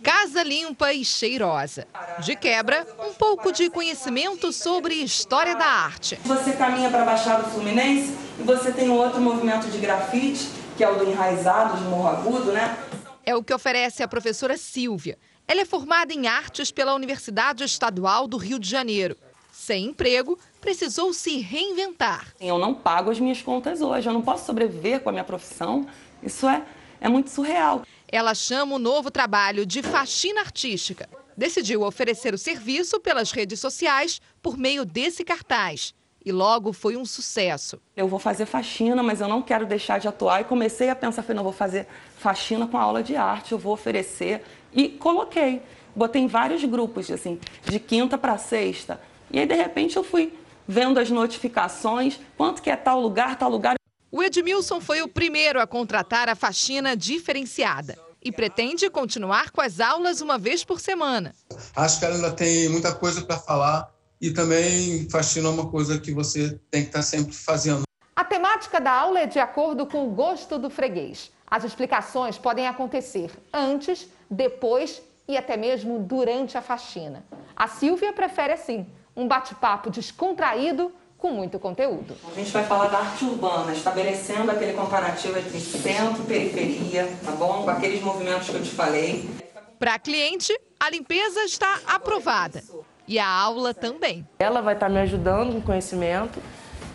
[0.01, 1.85] Casa limpa e cheirosa.
[2.19, 6.17] De quebra, um pouco de conhecimento sobre história da arte.
[6.25, 10.85] Você caminha para a Baixada Fluminense e você tem um outro movimento de grafite que
[10.85, 12.75] é o do enraizado de morro agudo, né?
[13.23, 15.15] É o que oferece a professora Silvia.
[15.47, 19.15] Ela é formada em artes pela Universidade Estadual do Rio de Janeiro.
[19.51, 22.33] Sem emprego, precisou se reinventar.
[22.39, 25.85] Eu não pago as minhas contas hoje, eu não posso sobreviver com a minha profissão.
[26.23, 26.63] Isso é,
[26.99, 27.83] é muito surreal.
[28.07, 31.07] Ela chama o novo trabalho de faxina artística.
[31.37, 35.93] Decidiu oferecer o serviço pelas redes sociais por meio desse cartaz
[36.23, 37.81] e logo foi um sucesso.
[37.95, 40.41] Eu vou fazer faxina, mas eu não quero deixar de atuar.
[40.41, 43.73] E comecei a pensar, falei, não, vou fazer faxina com aula de arte, eu vou
[43.73, 44.43] oferecer.
[44.71, 45.61] E coloquei,
[45.95, 49.01] botei em vários grupos, assim, de quinta para sexta.
[49.31, 50.33] E aí, de repente, eu fui
[50.67, 53.75] vendo as notificações, quanto que é tal lugar, tal lugar.
[54.11, 59.79] O Edmilson foi o primeiro a contratar a faxina diferenciada e pretende continuar com as
[59.79, 61.33] aulas uma vez por semana.
[61.75, 63.89] Acho que ela ainda tem muita coisa para falar
[64.21, 67.81] e também faxina é uma coisa que você tem que estar sempre fazendo.
[68.15, 71.31] A temática da aula é de acordo com o gosto do freguês.
[71.49, 77.25] As explicações podem acontecer antes, depois e até mesmo durante a faxina.
[77.55, 82.15] A Silvia prefere assim, um bate-papo descontraído com muito conteúdo.
[82.31, 87.31] A gente vai falar da arte urbana, estabelecendo aquele comparativo entre centro e periferia, tá
[87.31, 87.63] bom?
[87.63, 89.29] Com aqueles movimentos que eu te falei.
[89.77, 92.63] Para cliente, a limpeza está aprovada
[93.11, 94.25] e a aula também.
[94.39, 96.41] Ela vai estar me ajudando com conhecimento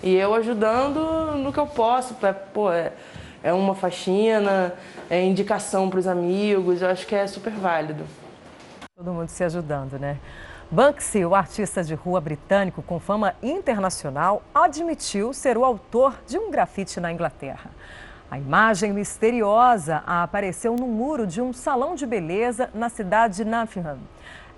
[0.03, 2.15] e eu ajudando no que eu posso.
[2.15, 2.95] Pra, pô, é,
[3.43, 4.73] é uma faxina,
[5.11, 8.07] é indicação para os amigos, eu acho que é super válido.
[8.97, 10.19] Todo mundo se ajudando, né?
[10.71, 16.51] Banksy, o artista de rua britânico com fama internacional, admitiu ser o autor de um
[16.51, 17.71] grafite na Inglaterra.
[18.31, 23.99] A imagem misteriosa apareceu no muro de um salão de beleza na cidade de Nottingham.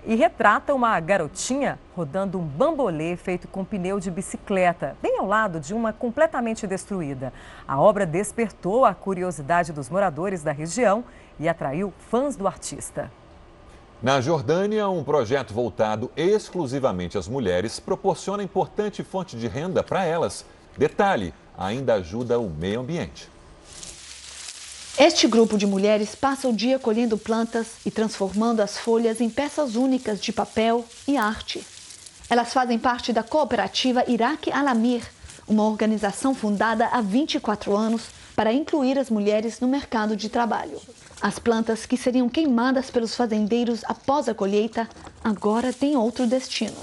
[0.05, 5.59] E retrata uma garotinha rodando um bambolê feito com pneu de bicicleta, bem ao lado
[5.59, 7.33] de uma completamente destruída.
[7.67, 11.03] A obra despertou a curiosidade dos moradores da região
[11.39, 13.11] e atraiu fãs do artista.
[14.01, 20.45] Na Jordânia, um projeto voltado exclusivamente às mulheres proporciona importante fonte de renda para elas.
[20.77, 23.29] Detalhe: ainda ajuda o meio ambiente.
[24.97, 29.75] Este grupo de mulheres passa o dia colhendo plantas e transformando as folhas em peças
[29.75, 31.65] únicas de papel e arte.
[32.29, 35.03] Elas fazem parte da cooperativa Iraque Alamir,
[35.47, 38.03] uma organização fundada há 24 anos
[38.35, 40.79] para incluir as mulheres no mercado de trabalho.
[41.21, 44.87] As plantas que seriam queimadas pelos fazendeiros após a colheita
[45.23, 46.77] agora têm outro destino.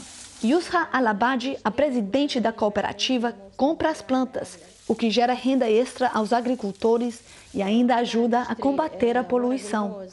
[0.45, 4.59] Yusra Alabadi, a presidente da cooperativa, compra as plantas,
[4.89, 7.23] o que gera renda extra aos agricultores
[7.53, 10.07] e ainda ajuda a combater a poluição.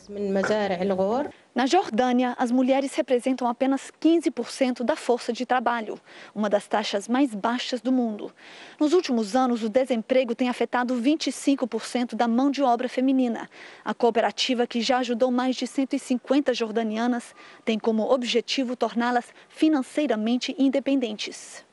[1.54, 6.00] Na Jordânia, as mulheres representam apenas 15% da força de trabalho,
[6.34, 8.34] uma das taxas mais baixas do mundo.
[8.80, 13.48] Nos últimos anos, o desemprego tem afetado 25% da mão de obra feminina.
[13.86, 21.64] A cooperativa, que já ajudou mais de 150 jordanianas, tem como objetivo torná-las financeiramente independentes.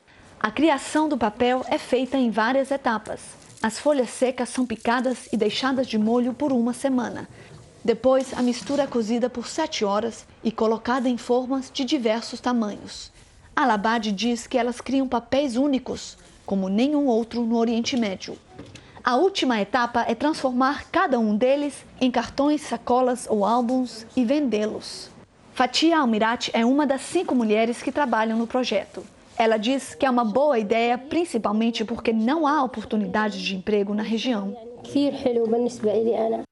[0.43, 3.21] A criação do papel é feita em várias etapas.
[3.61, 7.29] As folhas secas são picadas e deixadas de molho por uma semana.
[7.85, 13.11] Depois, a mistura é cozida por 7 horas e colocada em formas de diversos tamanhos.
[13.55, 18.35] Alabad diz que elas criam papéis únicos, como nenhum outro no Oriente Médio.
[19.03, 25.11] A última etapa é transformar cada um deles em cartões, sacolas ou álbuns e vendê-los.
[25.53, 29.05] Fatia Almirati é uma das cinco mulheres que trabalham no projeto.
[29.37, 34.03] Ela diz que é uma boa ideia, principalmente porque não há oportunidades de emprego na
[34.03, 34.55] região.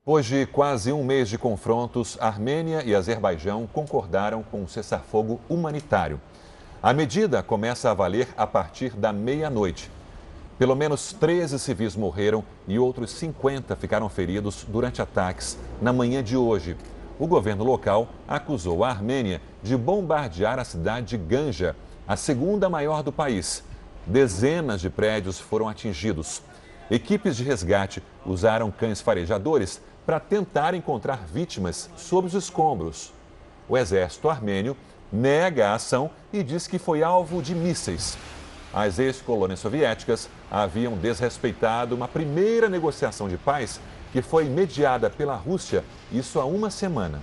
[0.06, 6.20] Hoje, quase um mês de confrontos, Armênia e Azerbaijão concordaram com um cessar-fogo humanitário.
[6.82, 9.92] A medida começa a valer a partir da meia-noite.
[10.58, 16.38] Pelo menos 13 civis morreram e outros 50 ficaram feridos durante ataques na manhã de
[16.38, 16.76] hoje.
[17.20, 21.76] O governo local acusou a Armênia de bombardear a cidade de Ganja,
[22.10, 23.64] a segunda maior do país.
[24.04, 26.42] Dezenas de prédios foram atingidos.
[26.90, 33.14] Equipes de resgate usaram cães farejadores para tentar encontrar vítimas sob os escombros.
[33.70, 34.76] O exército armênio
[35.14, 38.18] nega a ação e diz que foi alvo de mísseis.
[38.74, 43.80] As ex-colônias soviéticas haviam desrespeitado uma primeira negociação de paz
[44.12, 47.22] que foi mediada pela Rússia, isso há uma semana.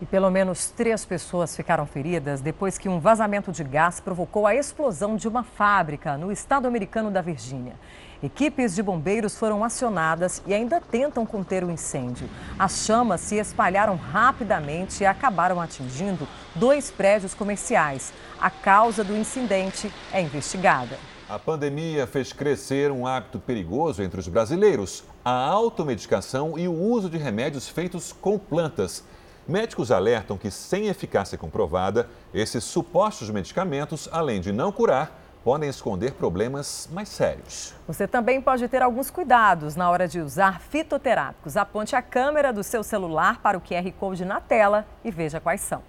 [0.00, 4.54] E pelo menos três pessoas ficaram feridas depois que um vazamento de gás provocou a
[4.54, 7.74] explosão de uma fábrica no estado americano da Virgínia.
[8.22, 12.30] Equipes de bombeiros foram acionadas e ainda tentam conter o incêndio.
[12.58, 18.12] As chamas se espalharam rapidamente e acabaram atingindo dois prédios comerciais.
[18.40, 20.96] A causa do incidente é investigada.
[21.28, 27.08] A pandemia fez crescer um hábito perigoso entre os brasileiros: a automedicação e o uso
[27.08, 29.04] de remédios feitos com plantas.
[29.50, 36.12] Médicos alertam que, sem eficácia comprovada, esses supostos medicamentos, além de não curar, podem esconder
[36.12, 37.74] problemas mais sérios.
[37.88, 41.56] Você também pode ter alguns cuidados na hora de usar fitoterápicos.
[41.56, 45.62] Aponte a câmera do seu celular para o QR Code na tela e veja quais
[45.62, 45.82] são.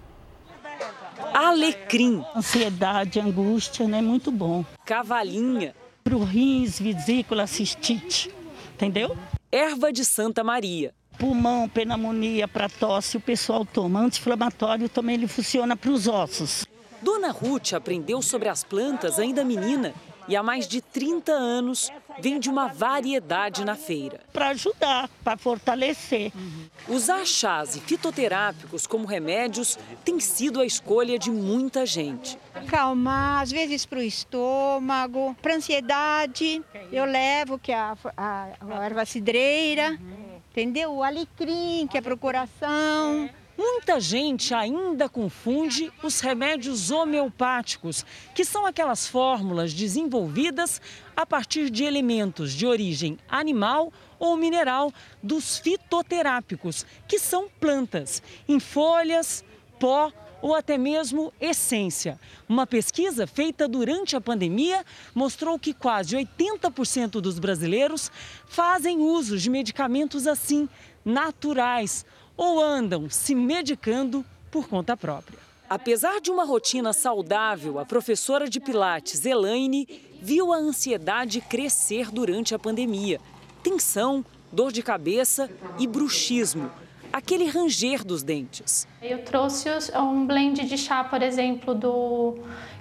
[1.32, 2.24] Alecrim.
[2.34, 4.02] Ansiedade, angústia, né?
[4.02, 4.64] Muito bom.
[4.84, 5.72] Cavalinha.
[6.02, 8.34] Pro rins, vesícula, cistite.
[8.74, 9.16] Entendeu?
[9.52, 10.92] Erva de Santa Maria.
[11.18, 14.00] Pulmão, pneumonia, para tosse, o pessoal toma.
[14.00, 16.66] Anti-inflamatório também ele funciona para os ossos.
[17.00, 19.92] Dona Ruth aprendeu sobre as plantas ainda menina
[20.28, 21.90] e há mais de 30 anos
[22.20, 24.20] vende uma variedade na feira.
[24.32, 26.30] Para ajudar, para fortalecer.
[26.34, 26.94] Uhum.
[26.94, 32.38] Usar chás e fitoterápicos como remédios tem sido a escolha de muita gente.
[32.68, 38.84] Calmar, às vezes para o estômago, para ansiedade, eu levo que é a, a, a
[38.84, 40.31] erva cidreira, uhum.
[40.52, 40.92] Entendeu?
[40.92, 43.28] O alecrim, que é para o coração.
[43.56, 50.80] Muita gente ainda confunde os remédios homeopáticos, que são aquelas fórmulas desenvolvidas
[51.16, 54.92] a partir de elementos de origem animal ou mineral
[55.22, 59.44] dos fitoterápicos, que são plantas, em folhas,
[59.78, 60.12] pó
[60.42, 62.20] ou até mesmo essência.
[62.48, 64.84] Uma pesquisa feita durante a pandemia
[65.14, 68.10] mostrou que quase 80% dos brasileiros
[68.46, 70.68] fazem uso de medicamentos assim,
[71.04, 72.04] naturais
[72.36, 75.38] ou andam se medicando por conta própria.
[75.70, 79.88] Apesar de uma rotina saudável, a professora de Pilates, Elaine,
[80.20, 83.18] viu a ansiedade crescer durante a pandemia.
[83.62, 84.22] Tensão,
[84.52, 86.70] dor de cabeça e bruxismo.
[87.12, 88.86] Aquele ranger dos dentes.
[89.02, 92.34] Eu trouxe um blend de chá, por exemplo, do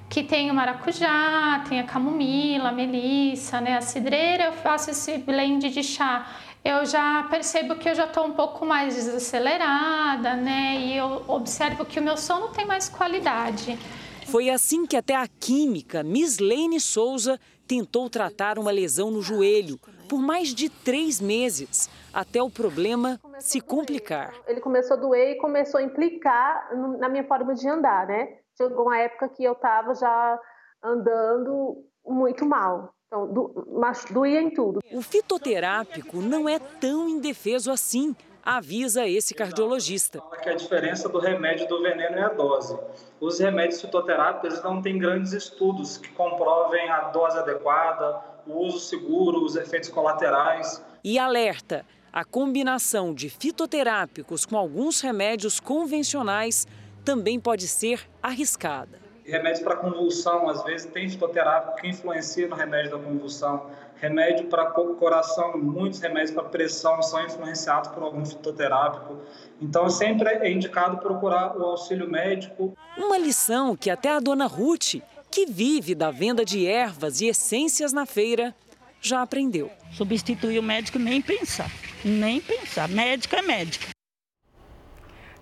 [0.10, 5.18] que tem o maracujá, tem a camomila, a melissa, né, a cidreira, eu faço esse
[5.18, 6.28] blend de chá.
[6.64, 11.86] Eu já percebo que eu já estou um pouco mais desacelerada, né, e eu observo
[11.86, 13.80] que o meu sono tem mais qualidade.
[14.28, 19.80] Foi assim que até a química Miss Lane Souza tentou tratar uma lesão no joelho
[20.10, 24.34] por mais de três meses, até o problema se complicar.
[24.48, 26.70] Ele começou a doer e começou a implicar
[27.00, 28.38] na minha forma de andar, né?
[28.58, 30.40] chegou uma época que eu estava já
[30.84, 32.94] andando muito mal.
[33.08, 34.80] Então, do, mas doía em tudo.
[34.92, 40.22] O fitoterápico não é tão indefeso assim, avisa esse cardiologista.
[40.42, 42.78] Que a diferença do remédio do veneno é a dose.
[43.20, 49.44] Os remédios fitoterápicos não têm grandes estudos que comprovem a dose adequada, o uso seguro,
[49.44, 50.84] os efeitos colaterais.
[51.04, 56.68] E alerta: a combinação de fitoterápicos com alguns remédios convencionais
[57.06, 59.00] também pode ser arriscada.
[59.24, 63.70] Remédios para convulsão, às vezes tem fitoterápico que influencia no remédio da convulsão.
[63.96, 69.20] Remédio para coração, muitos remédios para pressão são influenciados por algum fitoterápico.
[69.62, 72.76] Então, sempre é indicado procurar o auxílio médico.
[72.98, 74.96] Uma lição que até a dona Ruth,
[75.30, 78.56] que vive da venda de ervas e essências na feira,
[79.02, 79.70] já aprendeu.
[79.92, 81.70] Substituir o médico nem pensar,
[82.06, 82.88] nem pensar.
[82.88, 83.86] Médico é médico.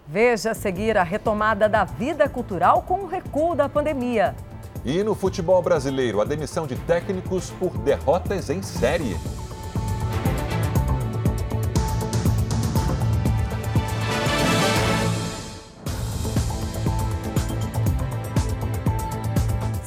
[0.07, 4.36] Veja a seguir a retomada da vida cultural com o recuo da pandemia.
[4.84, 9.16] E no futebol brasileiro, a demissão de técnicos por derrotas em série.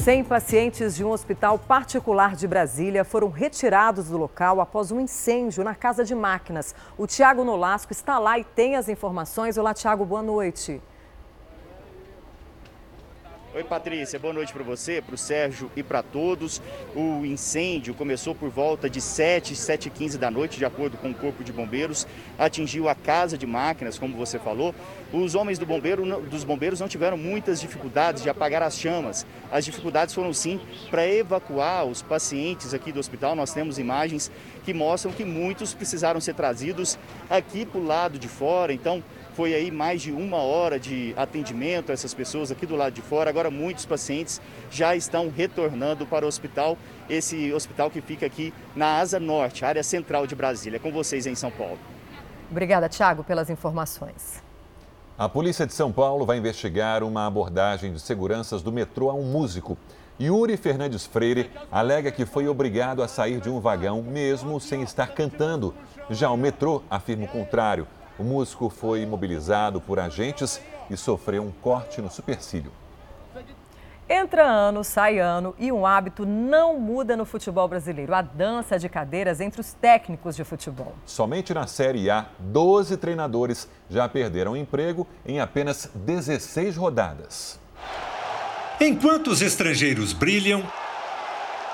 [0.03, 5.63] Cem pacientes de um hospital particular de Brasília foram retirados do local após um incêndio
[5.63, 6.75] na casa de máquinas.
[6.99, 9.57] O Tiago Nolasco está lá e tem as informações.
[9.57, 10.83] Olá, Tiago, boa noite.
[13.55, 16.63] Oi, Patrícia, boa noite para você, para o Sérgio e para todos.
[16.97, 21.11] O incêndio começou por volta de 7, 7 e 15 da noite, de acordo com
[21.11, 22.07] o Corpo de Bombeiros.
[22.39, 24.75] Atingiu a casa de máquinas, como você falou.
[25.13, 29.27] Os homens do bombeiro, dos bombeiros não tiveram muitas dificuldades de apagar as chamas.
[29.51, 30.59] As dificuldades foram sim
[30.91, 33.37] para evacuar os pacientes aqui do hospital.
[33.37, 34.33] Nós temos imagens
[34.65, 36.99] que mostram que muitos precisaram ser trazidos
[37.29, 38.73] aqui para o lado de fora.
[38.73, 42.93] Então, foi aí mais de uma hora de atendimento a essas pessoas aqui do lado
[42.93, 43.31] de fora.
[43.31, 46.77] Agora muitos pacientes já estão retornando para o hospital,
[47.09, 50.77] esse hospital que fica aqui na Asa Norte, área central de Brasília.
[50.77, 51.79] É com vocês em São Paulo.
[52.51, 54.43] Obrigada, Tiago, pelas informações.
[55.17, 59.23] A polícia de São Paulo vai investigar uma abordagem de seguranças do metrô a um
[59.23, 59.79] músico.
[60.21, 65.09] Yuri Fernandes Freire alega que foi obrigado a sair de um vagão mesmo sem estar
[65.09, 65.75] cantando.
[66.11, 67.87] Já o metrô afirma o contrário.
[68.23, 72.71] O músico foi imobilizado por agentes e sofreu um corte no supercílio.
[74.09, 78.89] Entra ano, sai ano e um hábito não muda no futebol brasileiro: a dança de
[78.89, 80.95] cadeiras entre os técnicos de futebol.
[81.05, 87.59] Somente na Série A, 12 treinadores já perderam emprego em apenas 16 rodadas.
[88.81, 90.63] Enquanto os estrangeiros brilham,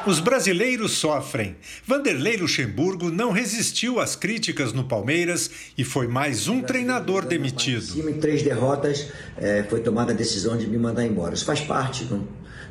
[0.06, 1.56] os brasileiros sofrem.
[1.86, 8.08] Vanderlei Luxemburgo não resistiu às críticas no Palmeiras e foi mais um treinador demitido.
[8.08, 11.34] Em três derrotas, é, foi tomada a decisão de me mandar embora.
[11.34, 12.26] Isso faz parte do,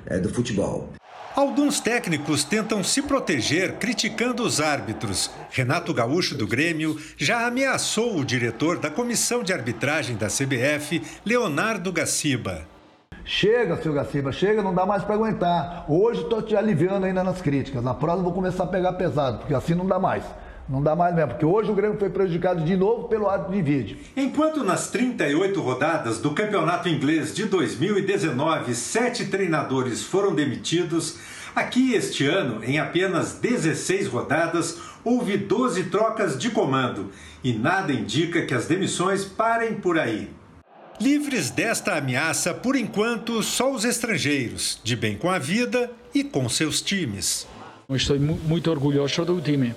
[0.05, 0.93] é, do futebol.
[1.35, 5.29] Alguns técnicos tentam se proteger criticando os árbitros.
[5.51, 11.91] Renato Gaúcho, do Grêmio, já ameaçou o diretor da comissão de arbitragem da CBF, Leonardo
[11.91, 12.76] Gaciba.
[13.29, 15.85] Chega, seu Gaciba, chega, não dá mais para aguentar.
[15.89, 17.83] Hoje estou te aliviando ainda nas críticas.
[17.83, 20.23] Na próxima vou começar a pegar pesado, porque assim não dá mais.
[20.67, 23.61] Não dá mais mesmo, porque hoje o Grêmio foi prejudicado de novo pelo ato de
[23.61, 23.97] vídeo.
[24.15, 31.17] Enquanto nas 38 rodadas do Campeonato Inglês de 2019, sete treinadores foram demitidos,
[31.53, 37.11] aqui este ano, em apenas 16 rodadas, houve 12 trocas de comando.
[37.43, 40.29] E nada indica que as demissões parem por aí.
[40.99, 46.49] Livres desta ameaça, por enquanto, só os estrangeiros, de bem com a vida e com
[46.49, 47.45] seus times.
[47.87, 49.75] Estou muito orgulhoso do time.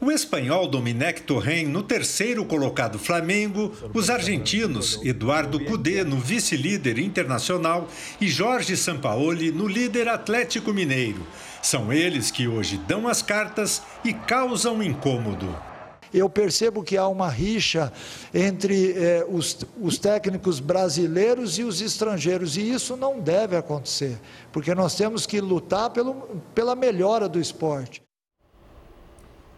[0.00, 7.88] O espanhol Domenech Torren no terceiro colocado Flamengo, os argentinos Eduardo Cudê no vice-líder internacional
[8.20, 11.26] e Jorge Sampaoli no líder Atlético Mineiro.
[11.60, 15.71] São eles que hoje dão as cartas e causam incômodo
[16.12, 17.92] eu percebo que há uma rixa
[18.32, 24.18] entre eh, os, os técnicos brasileiros e os estrangeiros, e isso não deve acontecer,
[24.52, 26.14] porque nós temos que lutar pelo,
[26.54, 28.02] pela melhora do esporte.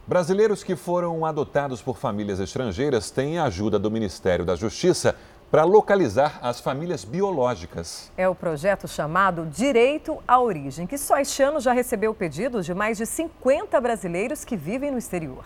[0.07, 5.17] Brasileiros que foram adotados por famílias estrangeiras têm a ajuda do Ministério da Justiça
[5.51, 8.11] para localizar as famílias biológicas.
[8.17, 12.75] É o projeto chamado Direito à Origem, que só este ano já recebeu pedidos de
[12.75, 15.45] mais de 50 brasileiros que vivem no exterior.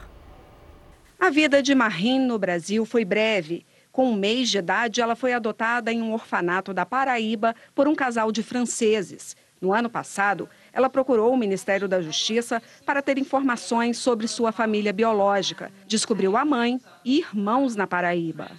[1.20, 3.66] A vida de Marim no Brasil foi breve.
[3.90, 7.94] Com um mês de idade, ela foi adotada em um orfanato da Paraíba por um
[7.94, 9.36] casal de franceses.
[9.60, 14.92] No ano passado, ela procurou o Ministério da Justiça para ter informações sobre sua família
[14.92, 15.72] biológica.
[15.88, 18.52] Descobriu a mãe e irmãos na Paraíba.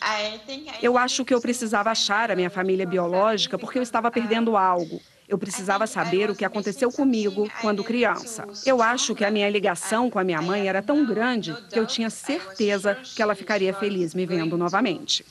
[0.84, 5.00] Eu acho que eu precisava achar a minha família biológica porque eu estava perdendo algo.
[5.30, 8.48] Eu precisava saber o que aconteceu comigo quando criança.
[8.66, 11.86] Eu acho que a minha ligação com a minha mãe era tão grande que eu
[11.86, 15.24] tinha certeza que ela ficaria feliz me vendo novamente.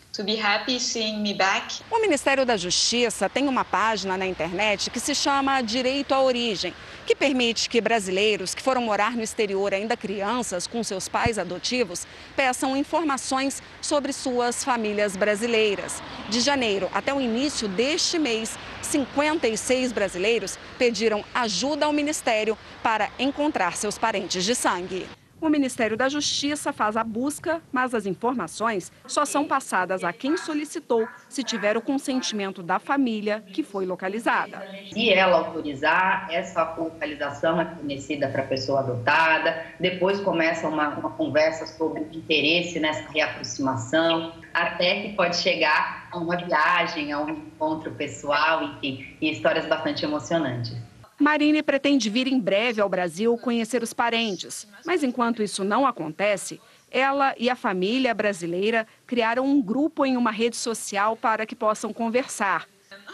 [1.91, 6.73] O Ministério da Justiça tem uma página na internet que se chama Direito à Origem,
[7.05, 12.07] que permite que brasileiros que foram morar no exterior ainda crianças com seus pais adotivos
[12.37, 16.03] peçam informações sobre suas famílias brasileiras.
[16.29, 23.77] De janeiro até o início deste mês, 56 brasileiros pediram ajuda ao Ministério para encontrar
[23.77, 25.07] seus parentes de sangue.
[25.41, 30.37] O Ministério da Justiça faz a busca, mas as informações só são passadas a quem
[30.37, 34.67] solicitou se tiver o consentimento da família que foi localizada.
[34.93, 41.11] Se ela autorizar, essa localização é fornecida para a pessoa adotada, depois começa uma, uma
[41.11, 47.93] conversa sobre interesse nessa reaproximação, até que pode chegar a uma viagem, a um encontro
[47.93, 50.88] pessoal, enfim, e histórias bastante emocionantes.
[51.19, 56.61] Marine pretende vir em breve ao Brasil conhecer os parentes, mas enquanto isso não acontece,
[56.91, 61.93] ela e a família brasileira criaram um grupo em uma rede social para que possam
[61.93, 62.69] conversar.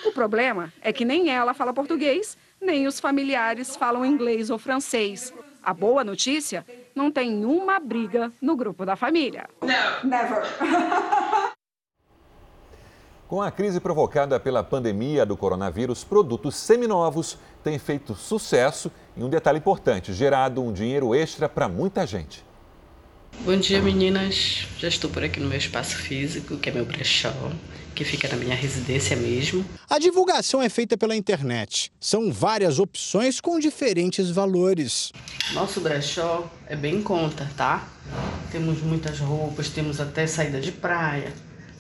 [0.05, 5.33] O problema é que nem ela fala português, nem os familiares falam inglês ou francês.
[5.63, 9.49] A boa notícia: não tem uma briga no grupo da família.
[9.63, 10.43] Não, never.
[13.27, 19.31] Com a crise provocada pela pandemia do coronavírus, produtos seminovos têm feito sucesso e um
[19.31, 22.45] detalhe importante, gerado um dinheiro extra para muita gente.
[23.41, 24.67] Bom dia, meninas.
[24.79, 27.33] Já estou por aqui no meu espaço físico, que é meu brechó,
[27.95, 29.65] que fica na minha residência mesmo.
[29.89, 31.91] A divulgação é feita pela internet.
[31.99, 35.13] São várias opções com diferentes valores.
[35.55, 37.89] Nosso brechó é bem em conta, tá?
[38.53, 41.33] Temos muitas roupas, temos até saída de praia,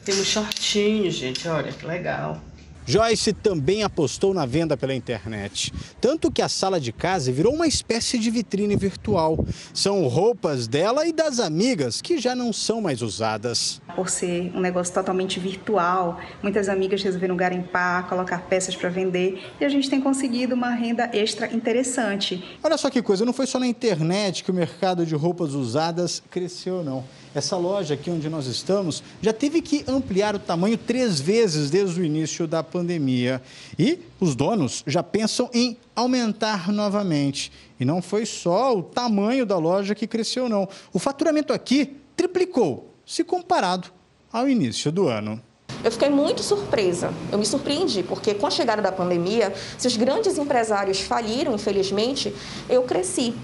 [0.04, 2.40] temos shortinhos, gente, olha que legal.
[2.86, 5.72] Joyce também apostou na venda pela internet.
[6.00, 9.42] Tanto que a sala de casa virou uma espécie de vitrine virtual.
[9.72, 13.80] São roupas dela e das amigas que já não são mais usadas.
[13.96, 19.64] Por ser um negócio totalmente virtual, muitas amigas resolveram garimpar, colocar peças para vender e
[19.64, 22.44] a gente tem conseguido uma renda extra interessante.
[22.62, 26.22] Olha só que coisa, não foi só na internet que o mercado de roupas usadas
[26.30, 27.02] cresceu, não.
[27.34, 32.00] Essa loja aqui onde nós estamos já teve que ampliar o tamanho três vezes desde
[32.00, 33.42] o início da pandemia.
[33.76, 37.50] E os donos já pensam em aumentar novamente.
[37.80, 40.68] E não foi só o tamanho da loja que cresceu, não.
[40.92, 43.88] O faturamento aqui triplicou, se comparado
[44.32, 45.42] ao início do ano.
[45.82, 49.96] Eu fiquei muito surpresa, eu me surpreendi, porque com a chegada da pandemia, se os
[49.96, 52.34] grandes empresários faliram, infelizmente,
[52.70, 53.34] eu cresci.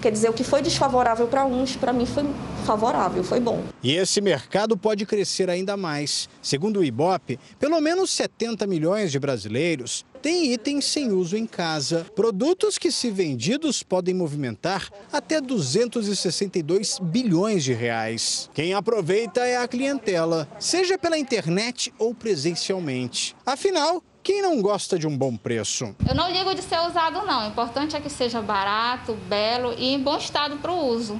[0.00, 2.24] Quer dizer, o que foi desfavorável para uns, para mim foi
[2.64, 3.64] favorável, foi bom.
[3.82, 6.28] E esse mercado pode crescer ainda mais.
[6.40, 12.06] Segundo o Ibope, pelo menos 70 milhões de brasileiros têm itens sem uso em casa.
[12.14, 18.50] Produtos que, se vendidos, podem movimentar até 262 bilhões de reais.
[18.54, 23.34] Quem aproveita é a clientela, seja pela internet ou presencialmente.
[23.44, 25.96] Afinal, quem não gosta de um bom preço?
[26.06, 27.46] Eu não ligo de ser usado, não.
[27.46, 31.18] O importante é que seja barato, belo e em bom estado para o uso.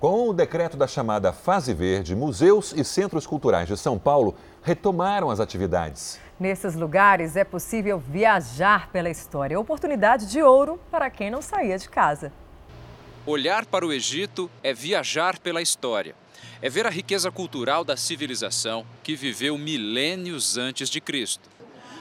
[0.00, 5.28] Com o decreto da chamada Fase Verde, museus e centros culturais de São Paulo retomaram
[5.28, 6.18] as atividades.
[6.40, 9.60] Nesses lugares é possível viajar pela história.
[9.60, 12.32] Oportunidade de ouro para quem não saía de casa.
[13.26, 16.14] Olhar para o Egito é viajar pela história
[16.62, 21.50] é ver a riqueza cultural da civilização que viveu milênios antes de Cristo.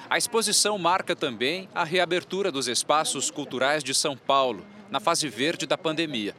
[0.07, 5.66] A exposição marca também a reabertura dos espaços culturais de São Paulo, na fase verde
[5.66, 6.36] da pandemia.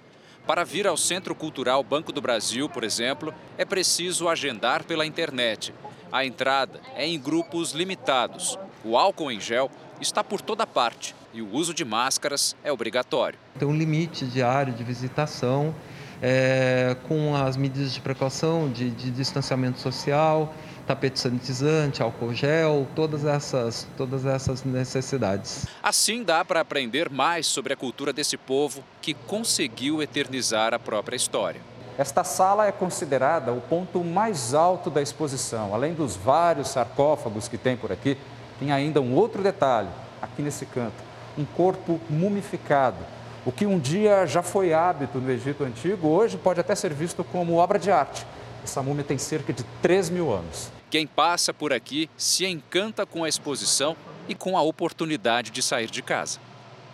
[0.47, 5.75] Para vir ao Centro Cultural Banco do Brasil, por exemplo, é preciso agendar pela internet.
[6.13, 8.59] A entrada é em grupos limitados.
[8.85, 9.71] O álcool em gel
[10.01, 13.39] está por toda parte e o uso de máscaras é obrigatório.
[13.59, 15.75] Tem um limite diário de visitação
[16.23, 20.55] é, com as medidas de precaução, de, de distanciamento social,
[20.87, 25.67] tapete sanitizante, álcool gel, todas essas, todas essas necessidades.
[25.83, 31.17] Assim dá para aprender mais sobre a cultura desse povo que conseguiu eternizar a própria
[31.17, 31.61] história.
[31.99, 35.75] Esta sala é considerada o ponto mais alto da exposição.
[35.75, 38.17] Além dos vários sarcófagos que tem por aqui,
[38.59, 39.89] tem ainda um outro detalhe,
[40.21, 40.95] aqui nesse canto:
[41.37, 43.05] um corpo mumificado.
[43.45, 47.25] O que um dia já foi hábito no Egito Antigo, hoje pode até ser visto
[47.25, 48.25] como obra de arte.
[48.63, 50.71] Essa múmia tem cerca de 3 mil anos.
[50.89, 53.97] Quem passa por aqui se encanta com a exposição
[54.29, 56.39] e com a oportunidade de sair de casa.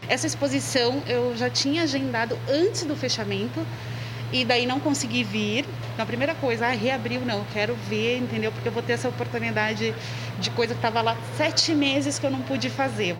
[0.09, 3.61] Essa exposição eu já tinha agendado antes do fechamento
[4.32, 5.66] e daí não consegui vir.
[5.92, 8.51] Então, a primeira coisa, ah, reabriu, não, quero ver, entendeu?
[8.53, 9.94] Porque eu vou ter essa oportunidade
[10.38, 13.18] de coisa que estava lá sete meses que eu não pude fazer.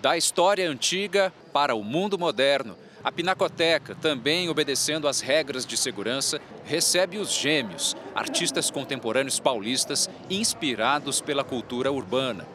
[0.00, 6.40] Da história antiga para o mundo moderno, a Pinacoteca, também obedecendo às regras de segurança,
[6.64, 12.46] recebe os gêmeos, artistas contemporâneos paulistas inspirados pela cultura urbana.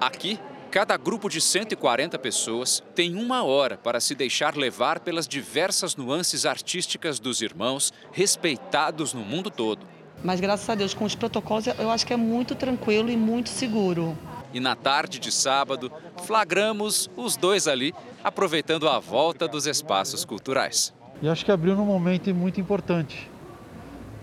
[0.00, 5.96] Aqui, Cada grupo de 140 pessoas tem uma hora para se deixar levar pelas diversas
[5.96, 9.86] nuances artísticas dos irmãos, respeitados no mundo todo.
[10.22, 13.48] Mas graças a Deus, com os protocolos, eu acho que é muito tranquilo e muito
[13.48, 14.18] seguro.
[14.56, 15.92] E na tarde de sábado,
[16.24, 17.92] flagramos os dois ali,
[18.24, 20.94] aproveitando a volta dos espaços culturais.
[21.20, 23.30] E acho que abriu num momento muito importante,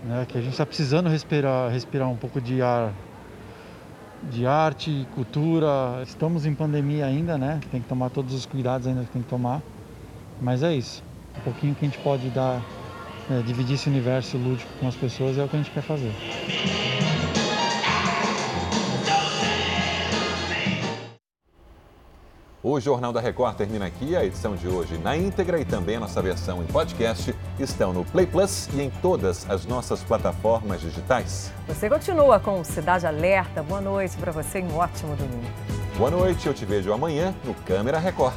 [0.02, 0.26] né?
[0.28, 2.92] que a gente está precisando respirar, respirar um pouco de ar
[4.24, 6.02] de arte, cultura.
[6.02, 7.60] Estamos em pandemia ainda, né?
[7.70, 9.62] Tem que tomar todos os cuidados ainda que tem que tomar.
[10.42, 11.00] Mas é isso.
[11.38, 12.60] Um pouquinho que a gente pode dar,
[13.30, 16.12] é, dividir esse universo lúdico com as pessoas é o que a gente quer fazer.
[22.66, 24.16] O Jornal da Record termina aqui.
[24.16, 28.06] A edição de hoje na íntegra e também a nossa versão em podcast estão no
[28.06, 31.52] Play Plus e em todas as nossas plataformas digitais.
[31.68, 33.62] Você continua com Cidade Alerta.
[33.62, 35.44] Boa noite para você e um ótimo domingo.
[35.98, 38.32] Boa noite, eu te vejo amanhã no Câmera Record.